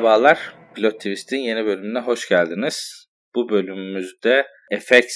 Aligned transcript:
Merhabalar, 0.00 0.38
Pilot 0.74 0.94
Twist'in 0.94 1.36
yeni 1.36 1.64
bölümüne 1.64 1.98
hoş 1.98 2.28
geldiniz. 2.28 3.06
Bu 3.34 3.48
bölümümüzde 3.48 4.46
FX 4.80 5.06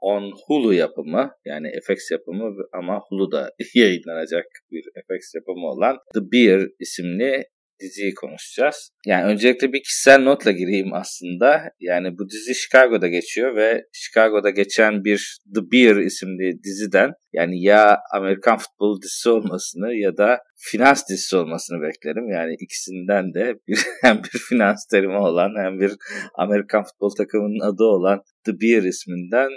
on 0.00 0.32
Hulu 0.46 0.74
yapımı 0.74 1.30
yani 1.44 1.72
FX 1.86 2.10
yapımı 2.10 2.54
ama 2.72 3.00
Hulu'da 3.08 3.50
yayınlanacak 3.74 4.44
bir 4.70 4.84
FX 4.94 5.34
yapımı 5.34 5.66
olan 5.66 5.96
The 6.14 6.20
Beer 6.32 6.68
isimli 6.80 7.44
diziyi 7.80 8.14
konuşacağız. 8.14 8.90
Yani 9.06 9.24
öncelikle 9.24 9.72
bir 9.72 9.82
kişisel 9.82 10.22
notla 10.22 10.50
gireyim 10.50 10.94
aslında. 10.94 11.62
Yani 11.80 12.18
bu 12.18 12.28
dizi 12.30 12.54
Chicago'da 12.54 13.08
geçiyor 13.08 13.56
ve 13.56 13.84
Chicago'da 13.92 14.50
geçen 14.50 15.04
bir 15.04 15.38
The 15.54 15.60
Beer 15.72 15.96
isimli 15.96 16.62
diziden 16.64 17.12
yani 17.32 17.62
ya 17.62 17.98
Amerikan 18.12 18.58
futbol 18.58 19.02
dizisi 19.02 19.28
olmasını 19.28 19.94
ya 19.94 20.16
da 20.16 20.38
finans 20.56 21.08
dizisi 21.08 21.36
olmasını 21.36 21.82
beklerim. 21.82 22.28
Yani 22.28 22.54
ikisinden 22.60 23.34
de 23.34 23.54
bir, 23.68 23.78
hem 24.02 24.18
bir 24.18 24.38
finans 24.38 24.86
terimi 24.86 25.16
olan 25.16 25.50
hem 25.64 25.80
bir 25.80 25.92
Amerikan 26.34 26.84
futbol 26.84 27.10
takımının 27.10 27.60
adı 27.60 27.84
olan 27.84 28.20
The 28.44 28.52
Beer 28.60 28.82
isminden 28.82 29.50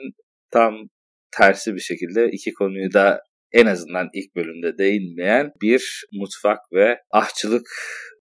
tam 0.52 0.74
tersi 1.38 1.76
bir 1.76 1.80
şekilde 1.80 2.30
iki 2.32 2.54
konuyu 2.54 2.94
da 2.94 3.22
en 3.52 3.66
azından 3.66 4.10
ilk 4.14 4.36
bölümde 4.36 4.78
değinmeyen 4.78 5.52
bir 5.62 6.06
mutfak 6.14 6.60
ve 6.74 6.98
ahçılık 7.12 7.68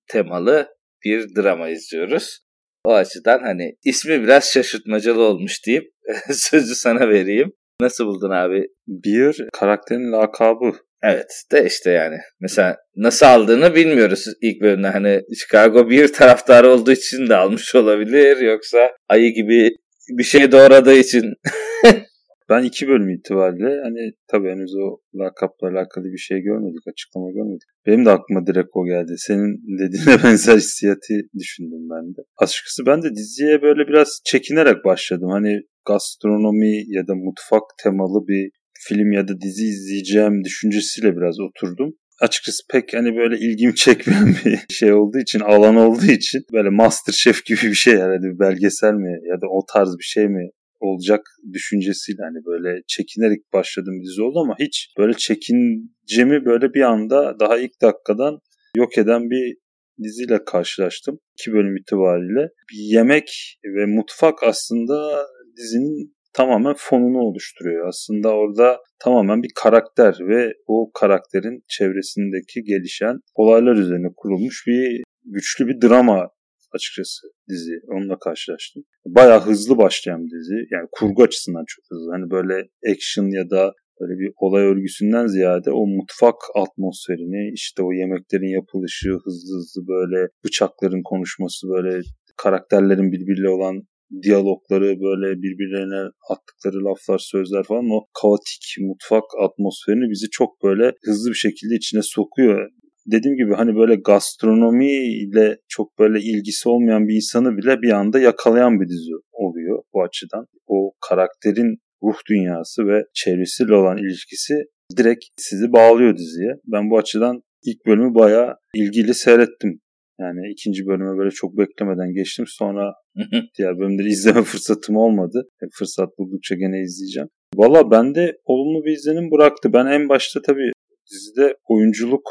temalı 0.08 0.68
bir 1.04 1.36
drama 1.36 1.68
izliyoruz. 1.68 2.38
O 2.84 2.92
açıdan 2.92 3.38
hani 3.38 3.76
ismi 3.84 4.22
biraz 4.22 4.44
şaşırtmacalı 4.52 5.22
olmuş 5.22 5.66
deyip 5.66 5.84
sözü 6.32 6.74
sana 6.74 7.08
vereyim. 7.08 7.52
Nasıl 7.80 8.06
buldun 8.06 8.30
abi? 8.30 8.66
Bir 8.86 9.48
karakterin 9.52 10.12
lakabı. 10.12 10.72
Evet 11.02 11.42
de 11.52 11.66
işte 11.66 11.90
yani. 11.90 12.16
Mesela 12.40 12.76
nasıl 12.96 13.26
aldığını 13.26 13.74
bilmiyoruz 13.74 14.24
ilk 14.42 14.62
bölümde. 14.62 14.88
Hani 14.88 15.20
Chicago 15.40 15.90
bir 15.90 16.12
taraftarı 16.12 16.70
olduğu 16.70 16.92
için 16.92 17.28
de 17.28 17.36
almış 17.36 17.74
olabilir. 17.74 18.36
Yoksa 18.36 18.90
ayı 19.08 19.34
gibi 19.34 19.70
bir 20.18 20.24
şey 20.24 20.52
doğradığı 20.52 20.94
için 20.94 21.34
Ben 22.48 22.62
iki 22.62 22.88
bölüm 22.88 23.10
itibariyle 23.10 23.80
hani 23.82 24.12
tabii 24.28 24.48
henüz 24.48 24.74
o 24.74 24.98
lakapla 25.14 25.68
alakalı 25.68 26.04
bir 26.04 26.18
şey 26.18 26.40
görmedik, 26.40 26.88
açıklama 26.92 27.30
görmedik. 27.30 27.68
Benim 27.86 28.04
de 28.04 28.10
aklıma 28.10 28.46
direkt 28.46 28.68
o 28.74 28.86
geldi. 28.86 29.14
Senin 29.16 29.50
dediğine 29.80 30.14
benzer 30.24 30.56
hissiyatı 30.56 31.14
düşündüm 31.38 31.82
ben 31.90 32.04
de. 32.14 32.20
Açıkçası 32.36 32.86
ben 32.86 33.02
de 33.02 33.10
diziye 33.10 33.62
böyle 33.62 33.88
biraz 33.88 34.20
çekinerek 34.24 34.84
başladım. 34.84 35.28
Hani 35.30 35.60
gastronomi 35.86 36.84
ya 36.86 37.06
da 37.06 37.14
mutfak 37.14 37.62
temalı 37.82 38.28
bir 38.28 38.50
film 38.88 39.12
ya 39.12 39.28
da 39.28 39.40
dizi 39.40 39.64
izleyeceğim 39.64 40.44
düşüncesiyle 40.44 41.16
biraz 41.16 41.40
oturdum 41.40 41.94
açıkçası 42.20 42.62
pek 42.70 42.94
hani 42.94 43.16
böyle 43.16 43.38
ilgimi 43.38 43.74
çekmeyen 43.84 44.34
bir 44.44 44.74
şey 44.74 44.92
olduğu 44.92 45.18
için, 45.18 45.40
alan 45.40 45.76
olduğu 45.76 46.06
için 46.06 46.42
böyle 46.52 46.70
Master 46.70 47.12
Chef 47.12 47.44
gibi 47.44 47.62
bir 47.62 47.74
şey 47.74 47.94
herhalde 47.94 48.26
bir 48.34 48.38
belgesel 48.38 48.92
mi 48.92 49.18
ya 49.30 49.40
da 49.40 49.46
o 49.50 49.60
tarz 49.72 49.98
bir 49.98 50.04
şey 50.04 50.28
mi 50.28 50.50
olacak 50.80 51.26
düşüncesiyle 51.52 52.22
hani 52.22 52.44
böyle 52.46 52.82
çekinerek 52.86 53.52
başladığım 53.52 54.02
dizi 54.02 54.22
oldu 54.22 54.40
ama 54.40 54.56
hiç 54.60 54.94
böyle 54.98 55.14
çekincemi 55.14 56.44
böyle 56.44 56.74
bir 56.74 56.80
anda 56.80 57.40
daha 57.40 57.58
ilk 57.58 57.82
dakikadan 57.82 58.38
yok 58.76 58.98
eden 58.98 59.30
bir 59.30 59.56
diziyle 60.02 60.44
karşılaştım. 60.44 61.18
İki 61.38 61.52
bölüm 61.52 61.76
itibariyle. 61.76 62.48
Bir 62.72 62.94
yemek 62.94 63.58
ve 63.76 63.86
mutfak 63.86 64.42
aslında 64.42 65.26
dizinin 65.56 66.16
tamamen 66.34 66.74
fonunu 66.76 67.18
oluşturuyor. 67.18 67.88
Aslında 67.88 68.28
orada 68.28 68.80
tamamen 68.98 69.42
bir 69.42 69.50
karakter 69.54 70.16
ve 70.28 70.52
o 70.66 70.90
karakterin 71.00 71.62
çevresindeki 71.68 72.62
gelişen 72.62 73.18
olaylar 73.34 73.76
üzerine 73.76 74.08
kurulmuş 74.16 74.64
bir 74.66 75.02
güçlü 75.24 75.66
bir 75.66 75.88
drama 75.88 76.28
açıkçası 76.76 77.26
dizi. 77.50 77.74
Onunla 77.94 78.18
karşılaştım. 78.18 78.82
Bayağı 79.06 79.40
hızlı 79.40 79.78
başlayan 79.78 80.20
bir 80.24 80.30
dizi. 80.30 80.58
Yani 80.74 80.88
kurgu 80.92 81.22
açısından 81.22 81.64
çok 81.68 81.84
hızlı. 81.90 82.08
Hani 82.12 82.30
böyle 82.30 82.54
action 82.92 83.26
ya 83.40 83.50
da 83.50 83.72
böyle 84.00 84.14
bir 84.20 84.30
olay 84.36 84.62
örgüsünden 84.62 85.26
ziyade 85.26 85.70
o 85.70 85.86
mutfak 85.86 86.40
atmosferini 86.54 87.52
işte 87.54 87.82
o 87.82 87.92
yemeklerin 87.92 88.52
yapılışı 88.58 89.10
hızlı 89.24 89.56
hızlı 89.58 89.80
böyle 89.88 90.28
bıçakların 90.44 91.02
konuşması 91.02 91.68
böyle 91.68 92.00
karakterlerin 92.36 93.12
birbiriyle 93.12 93.48
olan 93.48 93.82
diyalogları 94.22 94.88
böyle 95.06 95.42
birbirlerine 95.42 96.10
attıkları 96.30 96.84
laflar 96.84 97.18
sözler 97.18 97.62
falan 97.62 97.90
o 97.90 98.00
kaotik 98.22 98.64
mutfak 98.80 99.24
atmosferini 99.44 100.10
bizi 100.10 100.26
çok 100.30 100.50
böyle 100.64 100.92
hızlı 101.04 101.30
bir 101.30 101.40
şekilde 101.46 101.74
içine 101.74 102.02
sokuyor 102.02 102.70
dediğim 103.12 103.36
gibi 103.36 103.54
hani 103.54 103.76
böyle 103.76 103.94
gastronomi 103.94 104.92
ile 104.92 105.58
çok 105.68 105.98
böyle 105.98 106.18
ilgisi 106.20 106.68
olmayan 106.68 107.08
bir 107.08 107.14
insanı 107.14 107.56
bile 107.56 107.82
bir 107.82 107.90
anda 107.90 108.18
yakalayan 108.20 108.80
bir 108.80 108.88
dizi 108.88 109.12
oluyor 109.32 109.82
bu 109.94 110.02
açıdan. 110.02 110.46
O 110.66 110.92
karakterin 111.08 111.78
ruh 112.02 112.16
dünyası 112.30 112.86
ve 112.86 113.04
çevresiyle 113.14 113.74
olan 113.74 113.96
ilişkisi 113.96 114.54
direkt 114.96 115.24
sizi 115.36 115.72
bağlıyor 115.72 116.16
diziye. 116.16 116.52
Ben 116.66 116.90
bu 116.90 116.98
açıdan 116.98 117.42
ilk 117.64 117.86
bölümü 117.86 118.14
bayağı 118.14 118.56
ilgili 118.74 119.14
seyrettim. 119.14 119.80
Yani 120.20 120.40
ikinci 120.52 120.86
bölüme 120.86 121.18
böyle 121.18 121.30
çok 121.30 121.58
beklemeden 121.58 122.12
geçtim. 122.12 122.44
Sonra 122.48 122.92
diğer 123.58 123.78
bölümleri 123.78 124.08
izleme 124.08 124.42
fırsatım 124.52 124.96
olmadı. 124.96 125.48
Fırsat 125.78 126.08
buldukça 126.18 126.54
gene 126.54 126.80
izleyeceğim. 126.80 127.28
Valla 127.54 127.90
bende 127.90 128.38
olumlu 128.44 128.84
bir 128.84 128.92
izlenim 128.92 129.30
bıraktı. 129.30 129.72
Ben 129.72 129.86
en 129.86 130.08
başta 130.08 130.42
tabii 130.42 130.70
dizide 131.10 131.56
oyunculuk 131.68 132.30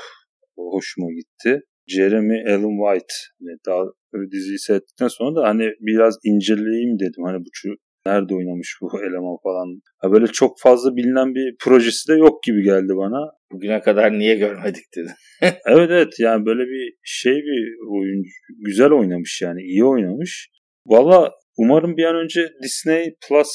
hoşuma 0.57 1.07
gitti. 1.11 1.61
Jeremy 1.87 2.43
Allen 2.47 2.77
White 2.83 3.13
hani 3.39 3.57
daha 3.65 3.83
diziyi 4.31 4.59
seyrettikten 4.59 5.07
sonra 5.07 5.35
da 5.35 5.47
hani 5.47 5.63
biraz 5.79 6.17
inceleyeyim 6.23 6.99
dedim. 6.99 7.23
Hani 7.23 7.39
bu 7.39 7.49
çocuk 7.53 7.79
nerede 8.05 8.35
oynamış 8.35 8.77
bu 8.81 9.01
eleman 9.07 9.37
falan. 9.43 9.81
Ha 9.97 10.11
böyle 10.11 10.27
çok 10.27 10.59
fazla 10.59 10.95
bilinen 10.95 11.35
bir 11.35 11.55
projesi 11.59 12.07
de 12.11 12.13
yok 12.17 12.43
gibi 12.43 12.63
geldi 12.63 12.93
bana. 12.95 13.31
Bugüne 13.51 13.81
kadar 13.81 14.19
niye 14.19 14.35
görmedik 14.35 14.83
dedi. 14.97 15.13
evet 15.65 15.89
evet 15.91 16.13
yani 16.19 16.45
böyle 16.45 16.63
bir 16.63 16.93
şey 17.03 17.33
bir 17.33 17.89
oyuncu 17.97 18.29
güzel 18.65 18.91
oynamış 18.91 19.41
yani 19.41 19.61
iyi 19.61 19.85
oynamış. 19.85 20.49
Valla 20.87 21.31
umarım 21.57 21.97
bir 21.97 22.03
an 22.03 22.15
önce 22.15 22.49
Disney 22.63 23.15
Plus 23.27 23.51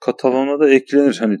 Katalon'a 0.00 0.60
da 0.60 0.70
eklenir 0.70 1.16
hani 1.20 1.36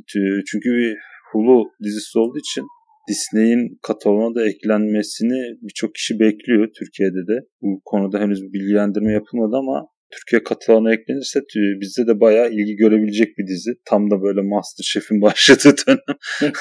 çünkü 0.46 0.70
bir 0.70 0.96
Hulu 1.32 1.64
dizisi 1.84 2.18
olduğu 2.18 2.38
için 2.38 2.64
Disney'in 3.08 3.78
kataloğuna 3.82 4.34
da 4.34 4.48
eklenmesini 4.48 5.58
birçok 5.62 5.94
kişi 5.94 6.20
bekliyor 6.20 6.68
Türkiye'de 6.78 7.26
de. 7.32 7.46
Bu 7.62 7.80
konuda 7.84 8.20
henüz 8.20 8.42
bir 8.42 8.52
bilgilendirme 8.52 9.12
yapılmadı 9.12 9.56
ama 9.56 9.86
Türkiye 10.14 10.44
kataloğuna 10.44 10.94
eklenirse 10.94 11.40
bizde 11.80 12.06
de 12.06 12.20
bayağı 12.20 12.50
ilgi 12.50 12.76
görebilecek 12.76 13.38
bir 13.38 13.46
dizi. 13.46 13.70
Tam 13.84 14.10
da 14.10 14.22
böyle 14.22 14.40
Masterchef'in 14.42 15.22
başladığı 15.26 15.74
dönem. 15.86 16.16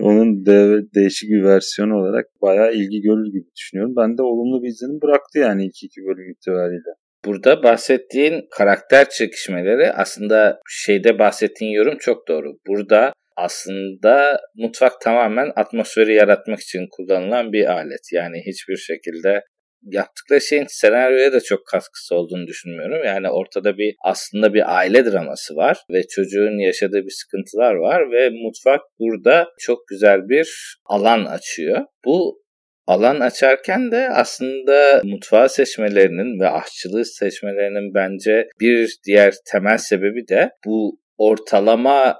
Onun 0.00 0.46
de, 0.46 0.80
değişik 0.94 1.30
bir 1.30 1.42
versiyonu 1.42 1.94
olarak 1.94 2.26
bayağı 2.42 2.72
ilgi 2.72 3.00
görür 3.00 3.26
gibi 3.32 3.46
düşünüyorum. 3.56 3.94
Ben 3.96 4.18
de 4.18 4.22
olumlu 4.22 4.62
bir 4.62 4.68
izlenim 4.68 5.00
bıraktı 5.02 5.38
yani 5.38 5.64
ilk 5.66 5.84
iki 5.84 6.00
bölüm 6.00 6.30
itibariyle. 6.30 6.92
Burada 7.24 7.62
bahsettiğin 7.62 8.42
karakter 8.50 9.08
çekişmeleri 9.08 9.92
aslında 9.92 10.60
şeyde 10.68 11.18
bahsettiğin 11.18 11.72
yorum 11.72 11.98
çok 12.00 12.28
doğru. 12.28 12.52
Burada 12.66 13.12
aslında 13.38 14.40
mutfak 14.56 15.00
tamamen 15.00 15.52
atmosferi 15.56 16.14
yaratmak 16.14 16.60
için 16.60 16.86
kullanılan 16.90 17.52
bir 17.52 17.72
alet. 17.72 18.12
Yani 18.12 18.42
hiçbir 18.46 18.76
şekilde 18.76 19.42
yaptıkları 19.82 20.40
şeyin 20.40 20.66
senaryoya 20.68 21.32
da 21.32 21.40
çok 21.40 21.66
katkısı 21.66 22.14
olduğunu 22.14 22.46
düşünmüyorum. 22.46 23.04
Yani 23.04 23.30
ortada 23.30 23.78
bir 23.78 23.94
aslında 24.04 24.54
bir 24.54 24.76
aile 24.78 25.04
draması 25.04 25.56
var 25.56 25.78
ve 25.92 26.02
çocuğun 26.06 26.58
yaşadığı 26.58 27.04
bir 27.04 27.14
sıkıntılar 27.20 27.74
var 27.74 28.12
ve 28.12 28.30
mutfak 28.30 28.80
burada 28.98 29.48
çok 29.58 29.78
güzel 29.88 30.28
bir 30.28 30.78
alan 30.86 31.24
açıyor. 31.24 31.84
Bu 32.04 32.42
alan 32.86 33.20
açarken 33.20 33.90
de 33.90 34.08
aslında 34.08 35.00
mutfağı 35.04 35.48
seçmelerinin 35.48 36.40
ve 36.40 36.48
aşçılığı 36.48 37.04
seçmelerinin 37.04 37.94
bence 37.94 38.48
bir 38.60 38.96
diğer 39.06 39.34
temel 39.52 39.78
sebebi 39.78 40.28
de 40.28 40.50
bu 40.66 41.00
ortalama 41.18 42.16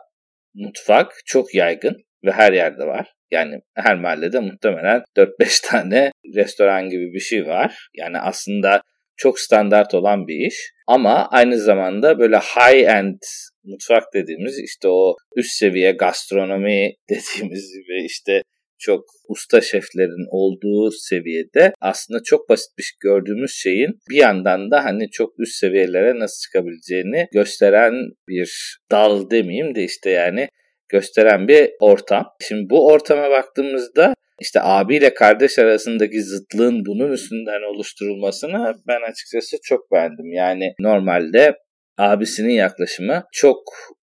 mutfak 0.55 1.13
çok 1.27 1.55
yaygın 1.55 1.97
ve 2.25 2.33
her 2.33 2.53
yerde 2.53 2.85
var. 2.85 3.13
Yani 3.31 3.61
her 3.75 3.97
mahallede 3.97 4.41
muhtemelen 4.41 5.03
4-5 5.17 5.67
tane 5.71 6.11
restoran 6.35 6.89
gibi 6.89 7.13
bir 7.13 7.21
şey 7.21 7.47
var. 7.47 7.89
Yani 7.95 8.19
aslında 8.19 8.83
çok 9.17 9.41
standart 9.41 9.95
olan 9.95 10.27
bir 10.27 10.47
iş. 10.47 10.73
Ama 10.87 11.29
aynı 11.31 11.59
zamanda 11.59 12.19
böyle 12.19 12.37
high-end 12.37 13.19
mutfak 13.65 14.03
dediğimiz 14.15 14.59
işte 14.59 14.89
o 14.89 15.17
üst 15.37 15.53
seviye 15.53 15.93
gastronomi 15.93 16.93
dediğimiz 17.11 17.73
ve 17.91 18.05
işte 18.05 18.43
çok 18.79 19.05
usta 19.29 19.61
şeflerin 19.61 20.27
olduğu 20.31 20.91
seviyede 20.91 21.73
aslında 21.81 22.21
çok 22.25 22.49
basit 22.49 22.79
bir 22.79 22.83
şey 22.83 22.97
gördüğümüz 23.01 23.53
şeyin 23.55 23.99
bir 24.11 24.17
yandan 24.17 24.71
da 24.71 24.85
hani 24.85 25.11
çok 25.11 25.41
üst 25.41 25.55
seviyelere 25.55 26.19
nasıl 26.19 26.41
çıkabileceğini 26.43 27.27
gösteren 27.33 27.95
bir 28.29 28.79
dal 28.91 29.31
demeyeyim 29.31 29.75
de 29.75 29.85
işte 29.85 30.11
yani 30.11 30.49
gösteren 30.89 31.49
bir 31.49 31.71
ortam. 31.81 32.27
Şimdi 32.41 32.71
bu 32.71 32.87
ortama 32.87 33.31
baktığımızda 33.31 34.15
işte 34.41 34.61
abiyle 34.63 35.15
kardeş 35.15 35.59
arasındaki 35.59 36.23
zıtlığın 36.23 36.87
bunun 36.87 37.13
üstünden 37.13 37.75
oluşturulmasını 37.75 38.75
ben 38.89 39.11
açıkçası 39.11 39.57
çok 39.65 39.93
beğendim. 39.93 40.33
Yani 40.33 40.75
normalde 40.81 41.55
abisinin 41.99 42.53
yaklaşımı 42.53 43.25
çok 43.33 43.63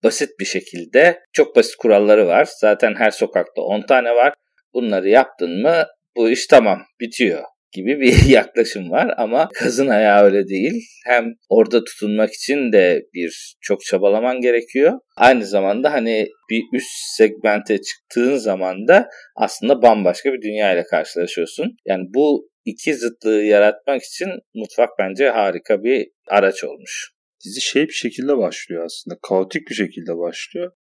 basit 0.04 0.30
bir 0.40 0.44
şekilde 0.44 1.20
çok 1.32 1.56
basit 1.56 1.76
kuralları 1.76 2.26
var. 2.26 2.48
Zaten 2.60 2.94
her 2.94 3.10
sokakta 3.10 3.62
10 3.62 3.82
tane 3.82 4.14
var. 4.14 4.34
Bunları 4.74 5.08
yaptın 5.08 5.62
mı 5.62 5.84
bu 6.16 6.30
iş 6.30 6.46
tamam 6.46 6.82
bitiyor 7.00 7.42
gibi 7.74 8.00
bir 8.00 8.28
yaklaşım 8.28 8.90
var 8.90 9.14
ama 9.16 9.48
kazın 9.54 9.88
ayağı 9.88 10.24
öyle 10.24 10.48
değil. 10.48 10.82
Hem 11.06 11.24
orada 11.48 11.84
tutunmak 11.84 12.32
için 12.32 12.72
de 12.72 13.02
bir 13.14 13.56
çok 13.60 13.84
çabalaman 13.84 14.40
gerekiyor. 14.40 14.92
Aynı 15.16 15.46
zamanda 15.46 15.92
hani 15.92 16.28
bir 16.50 16.62
üst 16.72 17.16
segmente 17.16 17.78
çıktığın 17.80 18.36
zaman 18.36 18.88
da 18.88 19.08
aslında 19.36 19.82
bambaşka 19.82 20.32
bir 20.32 20.42
dünya 20.42 20.72
ile 20.72 20.84
karşılaşıyorsun. 20.84 21.76
Yani 21.86 22.04
bu 22.14 22.48
iki 22.64 22.94
zıtlığı 22.94 23.42
yaratmak 23.42 24.02
için 24.02 24.28
mutfak 24.54 24.88
bence 24.98 25.28
harika 25.28 25.82
bir 25.82 26.08
araç 26.28 26.64
olmuş. 26.64 27.10
Dizi 27.44 27.60
şey 27.60 27.82
bir 27.88 27.92
şekilde 27.92 28.36
başlıyor 28.36 28.84
aslında. 28.84 29.18
Kaotik 29.28 29.68
bir 29.70 29.74
şekilde 29.74 30.18
başlıyor. 30.18 30.72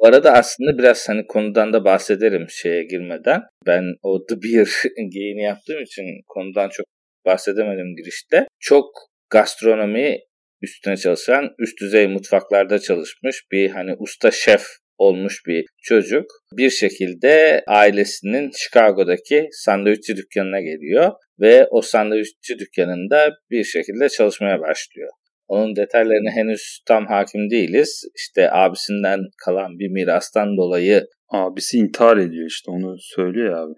Bu 0.00 0.06
arada 0.06 0.32
aslında 0.32 0.78
biraz 0.78 1.08
hani 1.08 1.26
konudan 1.26 1.72
da 1.72 1.84
bahsederim 1.84 2.46
şeye 2.48 2.84
girmeden. 2.84 3.42
Ben 3.66 3.82
o 4.02 4.26
The 4.26 4.34
Beer 4.42 4.68
geyini 5.12 5.42
yaptığım 5.50 5.82
için 5.82 6.04
konudan 6.26 6.68
çok 6.68 6.86
bahsedemedim 7.26 7.96
girişte. 7.96 8.46
Çok 8.60 8.84
gastronomi 9.30 10.18
üstüne 10.62 10.96
çalışan, 10.96 11.54
üst 11.58 11.80
düzey 11.80 12.06
mutfaklarda 12.06 12.78
çalışmış 12.78 13.42
bir 13.52 13.70
hani 13.70 13.94
usta 13.98 14.30
şef 14.30 14.62
olmuş 14.98 15.42
bir 15.46 15.64
çocuk 15.82 16.24
bir 16.56 16.70
şekilde 16.70 17.62
ailesinin 17.66 18.50
Chicago'daki 18.50 19.48
sandviççi 19.52 20.16
dükkanına 20.16 20.60
geliyor 20.60 21.12
ve 21.40 21.66
o 21.70 21.82
sandviççi 21.82 22.58
dükkanında 22.58 23.30
bir 23.50 23.64
şekilde 23.64 24.08
çalışmaya 24.08 24.60
başlıyor. 24.60 25.08
Onun 25.48 25.76
detaylarına 25.76 26.30
henüz 26.30 26.80
tam 26.86 27.06
hakim 27.06 27.50
değiliz. 27.50 28.02
İşte 28.16 28.50
abisinden 28.50 29.20
kalan 29.44 29.78
bir 29.78 29.88
mirastan 29.88 30.56
dolayı 30.56 31.06
Abisi 31.30 31.78
intihar 31.78 32.16
ediyor 32.16 32.46
işte 32.46 32.70
onu 32.70 32.96
söylüyor 33.00 33.52
abi. 33.52 33.74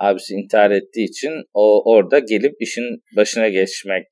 abisi 0.00 0.34
intihar 0.34 0.70
ettiği 0.70 1.04
için 1.04 1.32
o 1.54 1.92
orada 1.92 2.18
gelip 2.18 2.54
işin 2.60 2.84
başına 3.16 3.48
geçmek 3.48 4.06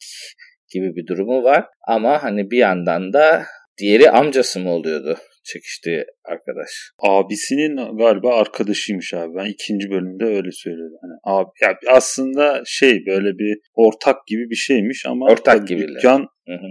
gibi 0.73 0.97
bir 0.97 1.07
durumu 1.07 1.43
var. 1.43 1.65
Ama 1.89 2.23
hani 2.23 2.51
bir 2.51 2.59
yandan 2.59 3.13
da 3.13 3.43
diğeri 3.79 4.11
amcası 4.11 4.61
mı 4.61 4.71
oluyordu? 4.71 5.17
Çekişti 5.45 6.05
arkadaş. 6.25 6.71
Abisinin 6.99 7.97
galiba 7.97 8.35
arkadaşıymış 8.35 9.15
abi. 9.15 9.35
Ben 9.37 9.47
ikinci 9.47 9.91
bölümde 9.91 10.25
öyle 10.25 10.53
söyledi. 10.53 10.95
Hani 11.03 11.13
abi 11.25 11.51
ya 11.63 11.79
aslında 11.89 12.63
şey 12.67 13.07
böyle 13.07 13.39
bir 13.39 13.59
ortak 13.75 14.27
gibi 14.27 14.51
bir 14.51 14.55
şeymiş 14.55 15.07
ama 15.07 15.27
ortak 15.27 15.69
gibi. 15.69 15.89
Dükkan 15.89 16.27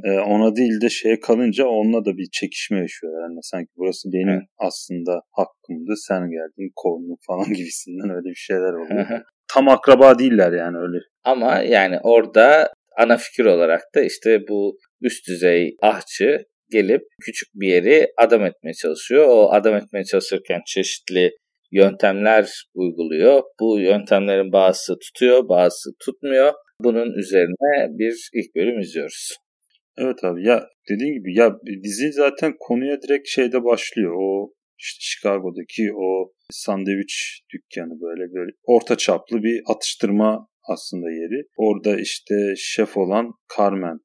e, 0.06 0.20
ona 0.20 0.56
değil 0.56 0.82
de 0.82 0.90
şeye 0.90 1.20
kalınca 1.20 1.66
onunla 1.66 2.06
da 2.06 2.18
bir 2.18 2.28
çekişme 2.32 2.80
yaşıyorlar. 2.80 3.22
Yani 3.22 3.40
sanki 3.42 3.70
burası 3.78 4.10
benim 4.14 4.40
Hı. 4.40 4.46
aslında 4.58 5.22
hakkımdı. 5.32 5.94
Sen 6.08 6.22
geldin 6.22 6.72
kovdun 6.76 7.18
falan 7.28 7.46
gibisinden 7.54 8.10
öyle 8.10 8.30
bir 8.30 8.36
şeyler 8.36 8.74
oluyor. 8.74 9.22
Tam 9.54 9.70
akraba 9.70 10.20
değiller 10.20 10.52
yani 10.52 10.78
öyle. 10.78 10.98
Ama 11.24 11.60
yani 11.60 12.00
orada 12.04 12.74
ana 12.98 13.18
fikir 13.18 13.46
olarak 13.46 13.82
da 13.96 14.02
işte 14.02 14.48
bu 14.50 14.78
üst 15.02 15.28
düzey 15.28 15.76
ahçı 15.82 16.46
gelip 16.72 17.02
küçük 17.22 17.50
bir 17.54 17.68
yeri 17.68 18.08
adam 18.18 18.46
etmeye 18.46 18.74
çalışıyor. 18.74 19.26
O 19.28 19.52
adam 19.52 19.76
etmeye 19.76 20.04
çalışırken 20.04 20.62
çeşitli 20.68 21.32
yöntemler 21.72 22.50
uyguluyor. 22.74 23.44
Bu 23.60 23.80
yöntemlerin 23.80 24.52
bazısı 24.52 24.96
tutuyor, 25.00 25.50
bazısı 25.50 25.90
tutmuyor. 26.06 26.54
Bunun 26.84 27.14
üzerine 27.20 27.98
bir 28.00 28.30
ilk 28.34 28.56
bölüm 28.56 28.80
izliyoruz. 28.80 29.36
Evet 29.98 30.24
abi 30.24 30.48
ya 30.48 30.68
dediğin 30.90 31.14
gibi 31.14 31.38
ya 31.38 31.58
dizi 31.84 32.12
zaten 32.12 32.54
konuya 32.60 33.02
direkt 33.02 33.28
şeyde 33.28 33.64
başlıyor. 33.64 34.14
O 34.20 34.54
işte 34.80 35.00
Chicago'daki 35.02 35.94
o 35.96 36.32
sandviç 36.52 37.42
dükkanı 37.54 38.02
böyle 38.02 38.34
böyle 38.34 38.52
orta 38.64 38.98
çaplı 38.98 39.44
bir 39.44 39.62
atıştırma 39.66 40.48
aslında 40.70 41.12
yeri. 41.12 41.44
Orada 41.58 42.02
işte 42.02 42.36
şef 42.58 42.98
olan 42.98 43.32
Carmen, 43.58 43.98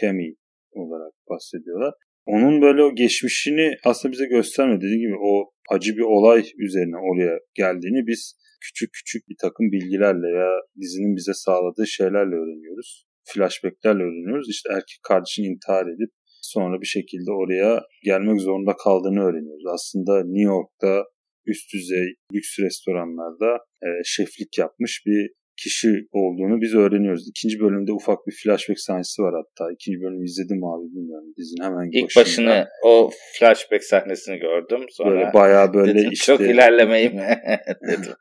Kemi 0.00 0.34
olarak 0.72 1.12
bahsediyorlar. 1.30 1.94
Onun 2.26 2.62
böyle 2.62 2.82
o 2.82 2.94
geçmişini 2.94 3.74
aslında 3.84 4.12
bize 4.12 4.26
göstermedi. 4.26 4.80
Dediğim 4.84 5.00
gibi 5.00 5.18
o 5.22 5.52
acı 5.70 5.96
bir 5.96 6.06
olay 6.16 6.44
üzerine 6.58 6.96
oraya 6.96 7.38
geldiğini 7.54 8.06
biz 8.06 8.36
küçük 8.60 8.90
küçük 8.92 9.28
bir 9.28 9.36
takım 9.40 9.72
bilgilerle 9.72 10.28
ya 10.40 10.50
dizinin 10.80 11.16
bize 11.16 11.34
sağladığı 11.34 11.86
şeylerle 11.86 12.34
öğreniyoruz. 12.42 13.06
Flashbacklerle 13.24 14.02
öğreniyoruz. 14.02 14.50
İşte 14.50 14.68
erkek 14.72 15.00
kardeşini 15.08 15.46
intihar 15.46 15.86
edip 15.94 16.10
sonra 16.42 16.80
bir 16.80 16.86
şekilde 16.86 17.30
oraya 17.32 17.82
gelmek 18.04 18.40
zorunda 18.40 18.76
kaldığını 18.84 19.20
öğreniyoruz. 19.28 19.66
Aslında 19.74 20.12
New 20.24 20.48
York'ta 20.54 21.04
üst 21.46 21.74
düzey 21.74 22.06
lüks 22.34 22.58
restoranlarda 22.58 23.50
e, 23.86 23.88
şeflik 24.04 24.58
yapmış 24.58 25.02
bir 25.06 25.30
kişi 25.56 25.88
olduğunu 26.12 26.60
biz 26.60 26.74
öğreniyoruz. 26.74 27.28
İkinci 27.28 27.60
bölümde 27.60 27.92
ufak 27.92 28.18
bir 28.26 28.34
flashback 28.42 28.80
sahnesi 28.80 29.22
var 29.22 29.34
hatta. 29.34 29.72
İkinci 29.72 30.00
bölümü 30.00 30.24
izledim 30.24 30.64
abi 30.64 30.86
bilmiyorum. 30.94 31.28
Dizinin 31.38 31.64
hemen 31.64 31.88
İlk 31.92 32.16
başında. 32.16 32.50
başını 32.50 32.66
o 32.84 33.10
flashback 33.38 33.84
sahnesini 33.84 34.38
gördüm. 34.38 34.86
Sonra 34.90 35.10
böyle 35.10 35.32
bayağı 35.34 35.74
böyle 35.74 35.94
dedim, 35.94 36.10
işte. 36.12 36.26
Çok 36.26 36.40
ilerlemeyi 36.40 37.10
mi? 37.10 37.40
dedim. 37.88 38.12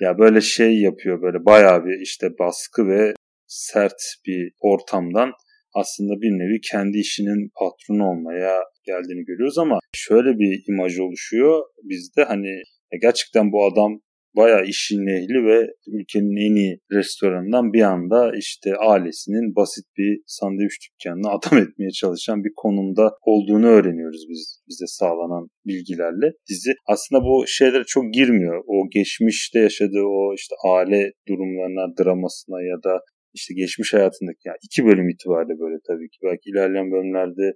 ya 0.00 0.18
böyle 0.18 0.40
şey 0.40 0.80
yapıyor 0.80 1.22
böyle 1.22 1.44
bayağı 1.44 1.84
bir 1.84 2.00
işte 2.02 2.26
baskı 2.38 2.88
ve 2.88 3.14
sert 3.46 4.00
bir 4.26 4.52
ortamdan 4.60 5.32
aslında 5.74 6.12
bir 6.22 6.30
nevi 6.30 6.60
kendi 6.70 6.98
işinin 6.98 7.50
patronu 7.58 8.10
olmaya 8.10 8.54
geldiğini 8.84 9.24
görüyoruz 9.24 9.58
ama 9.58 9.78
şöyle 9.94 10.38
bir 10.38 10.62
imaj 10.68 10.98
oluşuyor 10.98 11.62
bizde 11.82 12.24
hani 12.24 12.62
gerçekten 13.02 13.52
bu 13.52 13.66
adam 13.66 14.00
bayağı 14.36 14.64
işin 14.64 15.06
ehli 15.06 15.46
ve 15.46 15.66
ülkenin 15.86 16.36
en 16.46 16.54
iyi 16.54 16.78
restoranından 16.92 17.72
bir 17.72 17.82
anda 17.82 18.32
işte 18.36 18.76
ailesinin 18.76 19.56
basit 19.56 19.84
bir 19.98 20.20
sandviç 20.26 20.74
dükkanını 20.84 21.28
adam 21.36 21.58
etmeye 21.58 21.90
çalışan 21.90 22.44
bir 22.44 22.52
konumda 22.56 23.10
olduğunu 23.22 23.66
öğreniyoruz 23.66 24.24
biz 24.28 24.62
bize 24.68 24.86
sağlanan 24.86 25.48
bilgilerle. 25.66 26.32
Dizi 26.48 26.72
aslında 26.86 27.22
bu 27.22 27.44
şeylere 27.46 27.84
çok 27.86 28.04
girmiyor. 28.12 28.64
O 28.66 28.74
geçmişte 28.90 29.58
yaşadığı 29.58 30.04
o 30.18 30.34
işte 30.34 30.54
aile 30.74 31.12
durumlarına, 31.28 31.96
dramasına 31.98 32.62
ya 32.62 32.76
da 32.84 33.00
işte 33.34 33.54
geçmiş 33.54 33.94
hayatındaki 33.94 34.42
yani 34.44 34.58
iki 34.62 34.84
bölüm 34.84 35.08
itibariyle 35.08 35.58
böyle 35.62 35.78
tabii 35.88 36.08
ki 36.12 36.18
belki 36.22 36.50
ilerleyen 36.50 36.90
bölümlerde 36.90 37.46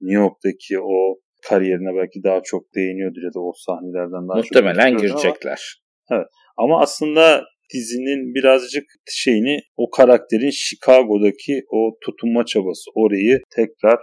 New 0.00 0.20
York'taki 0.22 0.80
o 0.80 1.18
kariyerine 1.48 1.92
belki 2.00 2.22
daha 2.24 2.40
çok 2.44 2.74
değiniyordur 2.74 3.22
ya 3.22 3.34
da 3.34 3.40
o 3.40 3.52
sahnelerden 3.66 4.28
daha 4.28 4.36
Muhtemelen 4.38 4.90
çok 4.92 5.00
girecekler. 5.00 5.85
Evet. 6.12 6.26
Ama 6.56 6.80
aslında 6.80 7.44
dizinin 7.74 8.34
birazcık 8.34 8.84
şeyini 9.10 9.58
o 9.76 9.90
karakterin 9.90 10.50
Chicago'daki 10.50 11.62
o 11.70 11.98
tutunma 12.04 12.44
çabası 12.44 12.90
orayı 12.94 13.40
tekrar 13.56 13.98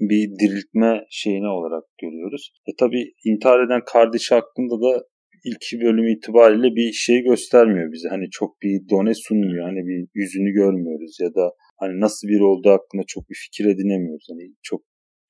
bir 0.00 0.28
diriltme 0.40 1.04
şeyine 1.10 1.48
olarak 1.48 1.84
görüyoruz. 2.02 2.52
E 2.66 2.70
tabi 2.78 3.12
intihar 3.24 3.66
eden 3.66 3.82
kardeşi 3.86 4.34
hakkında 4.34 4.74
da 4.86 5.04
ilk 5.44 5.82
bölüm 5.82 6.08
itibariyle 6.08 6.76
bir 6.76 6.92
şey 6.92 7.22
göstermiyor 7.22 7.92
bize. 7.92 8.08
Hani 8.08 8.30
çok 8.30 8.62
bir 8.62 8.88
done 8.90 9.14
sunmuyor. 9.14 9.64
Hani 9.64 9.80
bir 9.88 10.08
yüzünü 10.14 10.50
görmüyoruz 10.52 11.16
ya 11.20 11.34
da 11.34 11.52
hani 11.80 12.00
nasıl 12.00 12.28
biri 12.28 12.42
olduğu 12.42 12.70
hakkında 12.70 13.02
çok 13.06 13.30
bir 13.30 13.38
fikir 13.44 13.64
edinemiyoruz. 13.64 14.26
Hani 14.30 14.54
çok 14.62 14.80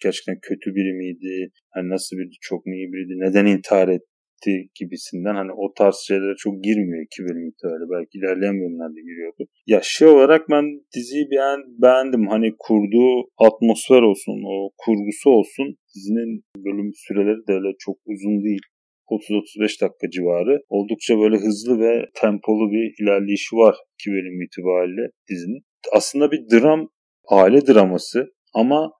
gerçekten 0.02 0.38
kötü 0.42 0.74
biri 0.74 0.92
miydi? 0.92 1.50
Hani 1.70 1.88
nasıl 1.88 2.16
biri 2.16 2.28
çok 2.40 2.66
mu 2.66 2.74
iyi 2.74 2.92
biriydi? 2.92 3.14
Neden 3.26 3.46
intihar 3.46 3.88
etti? 3.88 4.09
Etti 4.40 4.68
gibisinden 4.74 5.34
hani 5.34 5.52
o 5.52 5.74
tarz 5.78 5.96
şeylere 6.08 6.34
çok 6.38 6.64
girmiyor 6.64 7.04
iki 7.04 7.22
bölüm 7.22 7.48
itibariyle. 7.48 7.86
Belki 7.94 8.18
ilerleyen 8.18 8.60
bölümlerde 8.60 9.00
giriyordu. 9.00 9.42
Ya 9.66 9.80
şey 9.82 10.08
olarak 10.08 10.50
ben 10.50 10.64
diziyi 10.94 11.30
beğen, 11.30 11.60
beğendim. 11.82 12.26
Hani 12.28 12.54
kurduğu 12.58 13.28
atmosfer 13.46 14.02
olsun, 14.02 14.38
o 14.54 14.70
kurgusu 14.78 15.30
olsun. 15.30 15.76
Dizinin 15.94 16.42
bölüm 16.56 16.90
süreleri 16.94 17.46
de 17.48 17.52
öyle 17.52 17.70
çok 17.78 17.96
uzun 18.06 18.44
değil. 18.44 18.64
30-35 19.08 19.82
dakika 19.82 20.10
civarı. 20.10 20.58
Oldukça 20.68 21.18
böyle 21.18 21.36
hızlı 21.36 21.80
ve 21.80 22.04
tempolu 22.14 22.72
bir 22.72 22.84
ilerleyişi 23.02 23.56
var 23.56 23.76
iki 23.94 24.10
bölüm 24.10 24.42
itibariyle 24.42 25.10
dizinin. 25.30 25.62
Aslında 25.92 26.30
bir 26.32 26.40
dram, 26.52 26.88
aile 27.28 27.66
draması 27.66 28.26
ama 28.54 28.90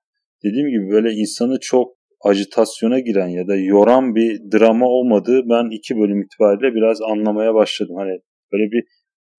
dediğim 0.44 0.68
gibi 0.68 0.90
böyle 0.90 1.10
insanı 1.12 1.56
çok 1.60 1.99
ajitasyona 2.24 2.98
giren 2.98 3.28
ya 3.28 3.48
da 3.48 3.56
yoran 3.56 4.14
bir 4.14 4.40
drama 4.52 4.86
olmadığı 4.86 5.42
ben 5.48 5.76
iki 5.76 5.96
bölüm 5.96 6.22
itibariyle 6.22 6.74
biraz 6.74 7.02
anlamaya 7.02 7.54
başladım. 7.54 7.96
Hani 7.98 8.20
böyle 8.52 8.70
bir 8.72 8.84